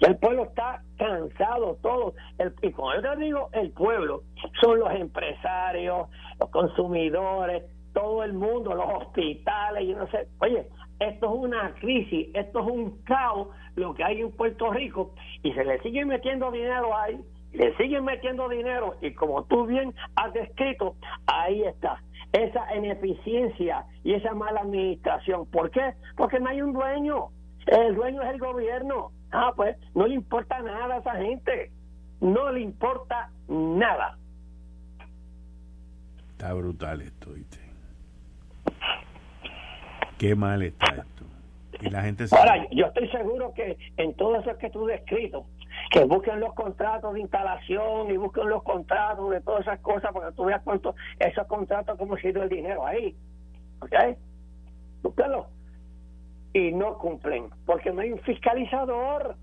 [0.00, 2.14] Ya el pueblo está cansado, todo.
[2.38, 4.22] El, y cuando yo te digo el pueblo,
[4.60, 6.08] son los empresarios,
[6.38, 10.28] los consumidores, todo el mundo, los hospitales, yo no sé.
[10.40, 10.68] Oye,
[11.00, 15.52] esto es una crisis, esto es un caos lo que hay en Puerto Rico y
[15.52, 17.18] se le sigue metiendo dinero ahí,
[17.52, 20.96] le siguen metiendo dinero y como tú bien has descrito,
[21.26, 25.46] ahí está esa ineficiencia y esa mala administración.
[25.46, 25.94] ¿Por qué?
[26.16, 27.28] Porque no hay un dueño.
[27.66, 29.12] El dueño es el gobierno.
[29.30, 31.70] Ah, pues no le importa nada a esa gente.
[32.20, 34.18] No le importa nada.
[36.30, 37.58] Está brutal esto, ¿viste?
[40.18, 41.24] Qué mal está esto.
[41.80, 45.46] Y la gente Ahora, yo estoy seguro que en todo eso que tú descrito,
[45.90, 50.28] que busquen los contratos de instalación y busquen los contratos de todas esas cosas para
[50.28, 53.16] que tú veas cuánto esos contratos como si el dinero ahí.
[53.80, 53.94] ¿Ok?
[55.02, 55.46] Búsquenlo.
[56.52, 59.36] Y no cumplen, porque no hay un fiscalizador.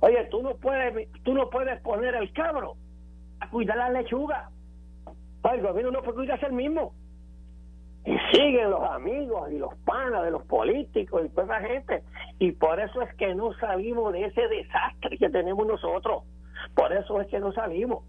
[0.00, 2.74] Oye, tú no puedes, tú no puedes poner el cabro
[3.40, 4.50] a cuidar la lechuga.
[5.52, 6.94] El gobierno no puede cuidarse el mismo.
[8.04, 12.02] Y siguen los amigos y los panas de los políticos y toda esa gente.
[12.38, 16.24] Y por eso es que no salimos de ese desastre que tenemos nosotros.
[16.74, 18.04] Por eso es que no salimos.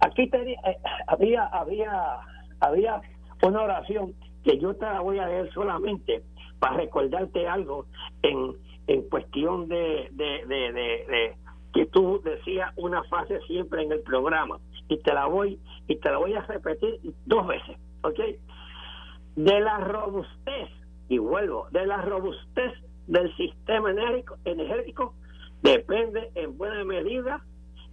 [0.00, 2.18] Aquí tenía, eh, había, había,
[2.60, 3.00] había
[3.42, 4.14] una oración
[4.44, 6.22] que yo te la voy a leer solamente
[6.58, 7.86] para recordarte algo
[8.22, 8.54] en,
[8.86, 11.36] en cuestión de, de, de,
[11.72, 14.58] que tú decías una frase siempre en el programa
[14.88, 18.20] y te la voy y te la voy a repetir dos veces, ¿ok?
[19.36, 20.68] De la robustez
[21.08, 22.72] y vuelvo de la robustez
[23.06, 25.14] del sistema energético, energético
[25.62, 27.44] depende en buena medida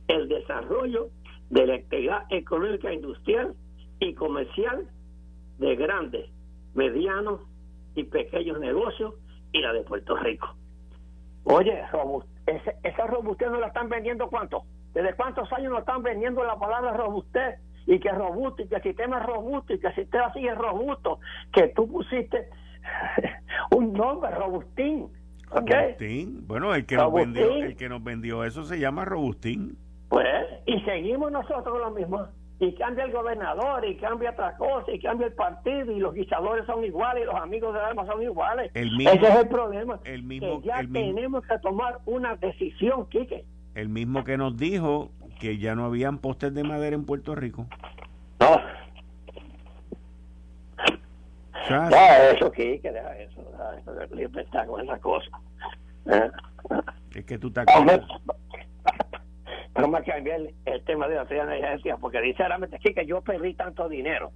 [0.08, 1.10] el desarrollo
[1.50, 3.56] de la actividad económica industrial
[4.00, 4.88] y comercial
[5.58, 6.30] de grandes,
[6.74, 7.42] medianos
[7.96, 9.16] y pequeños negocios
[9.52, 10.56] y la de Puerto Rico.
[11.46, 11.82] Oye,
[12.84, 14.64] esa robustez no la están vendiendo cuánto?
[14.94, 17.60] ¿Desde cuántos años nos están vendiendo la palabra robustez?
[17.88, 21.20] Y que robusto, y que el sistema es robusto, y que el sistema sigue robusto,
[21.54, 22.50] que tú pusiste
[23.76, 25.10] un nombre, Robustín.
[25.50, 26.46] Robustín.
[26.48, 29.78] Bueno, el que, Nos vendió, el que nos vendió eso se llama Robustín.
[30.10, 32.28] Pues, y seguimos nosotros lo mismo.
[32.60, 36.66] Y cambia el gobernador, y cambia otra cosa, y cambia el partido, y los guisadores
[36.66, 38.72] son iguales, y los amigos de armas son iguales.
[38.74, 40.00] Ese es el problema.
[40.06, 43.46] El mismo, que ya tenemos que tomar una decisión, Quique.
[43.76, 47.68] El mismo que nos dijo que ya no habían postes de madera en Puerto Rico.
[48.40, 48.62] No.
[51.70, 53.42] Ya, eso, Quique, deja eso.
[53.78, 55.30] Eso, con esa cosa.
[56.06, 56.32] ¿Eh?
[57.14, 58.02] Es que tú te acuerdas
[59.82, 63.88] vamos a cambiar el tema de la energía porque sinceramente aquí que yo perdí tanto
[63.88, 64.32] dinero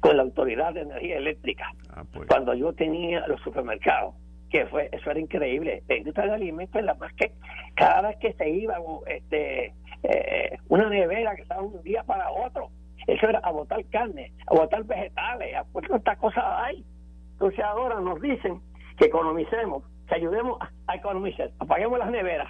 [0.00, 2.28] con la autoridad de energía eléctrica ah, pues.
[2.28, 4.14] cuando yo tenía los supermercados
[4.50, 7.32] que fue eso era increíble la industria de alimentos la más que
[7.74, 8.76] cada vez que se iba
[9.06, 9.74] este
[10.04, 12.70] eh, una nevera que estaba un día para otro.
[13.06, 16.84] Eso era a botar carne a botar vegetales a cuántas cosas hay.
[17.32, 18.60] Entonces ahora nos dicen
[18.98, 22.48] que economicemos que ayudemos a economizar apaguemos las neveras.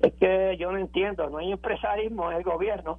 [0.00, 2.98] Es que yo no entiendo, no hay empresarismo en el gobierno,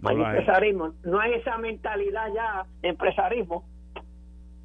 [0.00, 0.16] no, hay.
[0.16, 3.64] empresarismo, no hay esa mentalidad ya de empresarismo.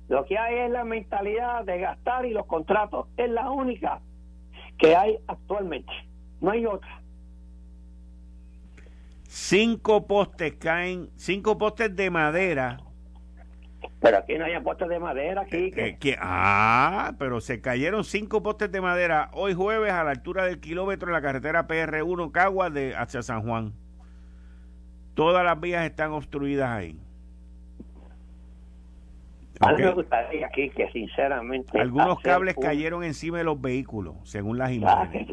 [0.07, 4.01] Lo que hay es la mentalidad de gastar y los contratos, es la única
[4.77, 5.91] que hay actualmente,
[6.41, 7.01] no hay otra.
[9.39, 12.79] Cinco postes caen, cinco postes de madera
[14.01, 15.71] pero aquí no hay postes de madera, aquí.
[15.75, 16.17] Eh, que...
[16.19, 21.07] ah, pero se cayeron cinco postes de madera hoy jueves a la altura del kilómetro
[21.07, 23.73] de la carretera PR1 Cagua de hacia San Juan.
[25.13, 26.99] Todas las vías están obstruidas ahí.
[29.59, 31.79] A mí me gustaría aquí que sinceramente...
[31.79, 35.27] Algunos cables cayeron encima de los vehículos, según las imágenes.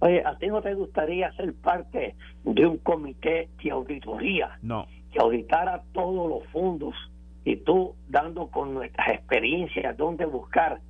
[0.00, 4.58] Oye, ¿a ti no te gustaría ser parte de un comité de auditoría?
[4.62, 4.86] No.
[5.12, 6.94] Que auditara todos los fondos
[7.44, 10.80] y tú dando con nuestras experiencias dónde buscar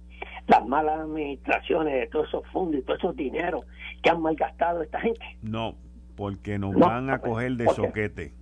[0.48, 3.64] las malas administraciones de todos esos fondos y todos esos dineros
[4.02, 5.24] que han malgastado esta gente.
[5.42, 5.74] No,
[6.16, 8.34] porque nos van a coger de soquete.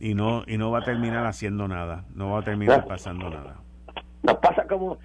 [0.00, 3.56] Y no, y no va a terminar haciendo nada, no va a terminar pasando nada.
[4.22, 4.98] Nos pasa como,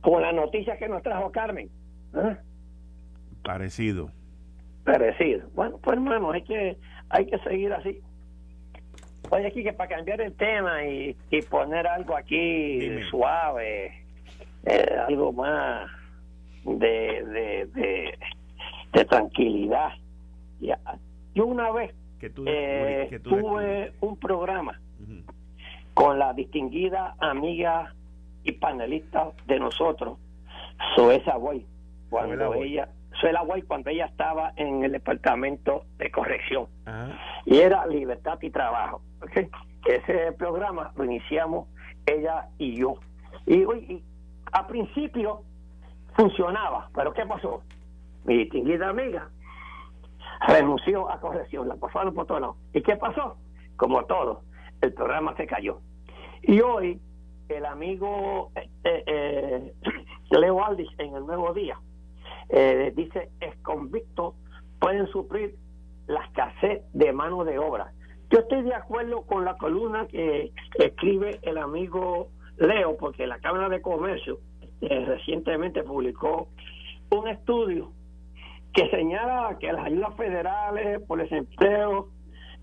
[0.00, 1.68] como la noticia que nos trajo Carmen.
[2.14, 2.36] ¿eh?
[3.46, 4.10] Parecido.
[4.84, 5.48] Parecido.
[5.54, 6.76] Bueno, pues hermano, hay que,
[7.08, 8.00] hay que seguir así.
[9.30, 14.04] Oye, aquí que para cambiar el tema y, y poner algo aquí suave,
[14.64, 15.88] eh, algo más
[16.64, 18.18] de, de,
[18.92, 19.90] de, tranquilidad.
[20.60, 20.80] Ya.
[21.34, 21.94] Yo una vez
[22.46, 24.80] eh, tuve un programa
[25.94, 27.94] con la distinguida amiga
[28.42, 30.18] y panelista de nosotros,
[30.96, 31.64] Soesa Boy,
[32.10, 32.88] cuando ella
[33.20, 36.66] soy la Guay cuando ella estaba en el departamento de corrección.
[37.44, 39.02] Y era libertad y trabajo.
[39.84, 41.68] Ese programa lo iniciamos
[42.06, 42.94] ella y yo.
[43.46, 44.04] Y, y,
[44.52, 45.42] a principio
[46.14, 47.62] funcionaba, pero ¿qué pasó?
[48.24, 49.28] Mi distinguida amiga
[50.48, 52.56] renunció a corrección, la pasaron por todos lados.
[52.72, 53.36] ¿Y qué pasó?
[53.76, 54.42] Como todo,
[54.80, 55.80] el programa se cayó.
[56.42, 57.00] Y hoy
[57.48, 59.74] el amigo eh, eh,
[60.30, 61.78] Leo Aldis en el Nuevo Día
[62.48, 64.34] eh, dice, es convicto,
[64.78, 65.56] pueden suplir
[66.06, 67.92] la escasez de mano de obra.
[68.30, 73.68] Yo estoy de acuerdo con la columna que escribe el amigo Leo, porque la Cámara
[73.68, 74.40] de Comercio
[74.80, 76.48] eh, recientemente publicó
[77.10, 77.92] un estudio
[78.72, 82.08] que señala que las ayudas federales por desempleo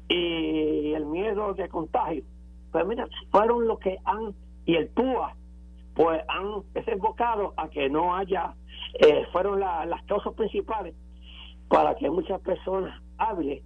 [0.08, 2.24] y el miedo de contagio,
[2.72, 5.36] pues mira, fueron los que han, y el PUA,
[5.96, 8.54] pues han desembocado a que no haya
[9.00, 10.96] eh, fueron las causas principales
[11.68, 13.64] para que muchas personas hábiles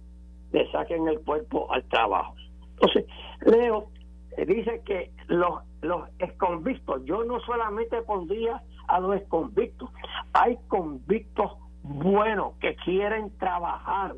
[0.52, 2.34] le saquen el cuerpo al trabajo.
[2.74, 3.06] Entonces,
[3.44, 3.88] Leo
[4.36, 9.90] eh, dice que los, los exconvictos, yo no solamente pondría a los exconvictos,
[10.32, 11.52] hay convictos
[11.82, 14.14] buenos que quieren trabajar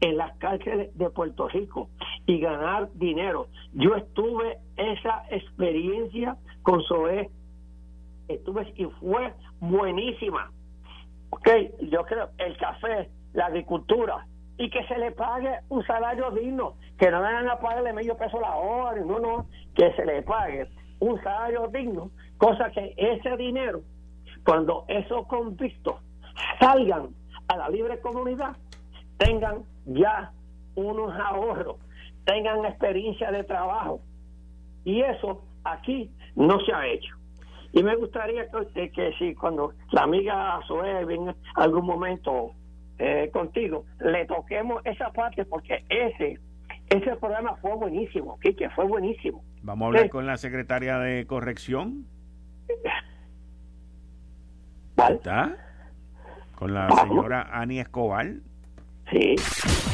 [0.00, 1.88] en las cárceles de Puerto Rico
[2.26, 3.46] y ganar dinero.
[3.72, 7.30] Yo estuve esa experiencia con SOE,
[8.34, 10.50] estuve y fue buenísima.
[11.30, 11.48] Ok,
[11.90, 14.26] yo creo el café, la agricultura
[14.58, 18.40] y que se le pague un salario digno, que no vayan a pagarle medio peso
[18.40, 20.68] la hora, no, no, que se le pague
[21.00, 23.80] un salario digno, cosa que ese dinero,
[24.44, 25.96] cuando esos convictos
[26.60, 27.08] salgan
[27.48, 28.56] a la libre comunidad,
[29.16, 30.32] tengan ya
[30.74, 31.76] unos ahorros,
[32.24, 34.00] tengan experiencia de trabajo.
[34.84, 37.16] Y eso aquí no se ha hecho.
[37.72, 42.52] Y me gustaría que, que si cuando la amiga Zoe venga algún momento
[42.98, 46.38] eh, contigo, le toquemos esa parte porque ese
[46.90, 49.42] ese programa fue buenísimo, que fue buenísimo.
[49.62, 52.06] Vamos a hablar con la secretaria de corrección.
[54.96, 55.56] ¿Está?
[56.54, 58.26] Con la señora Ani Escobar.
[59.10, 59.36] Sí.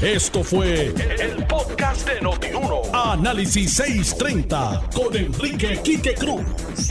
[0.02, 2.82] Esto fue el, podcast de Notiuno.
[2.92, 6.90] Análisis 630 con Enrique Quique Cruz.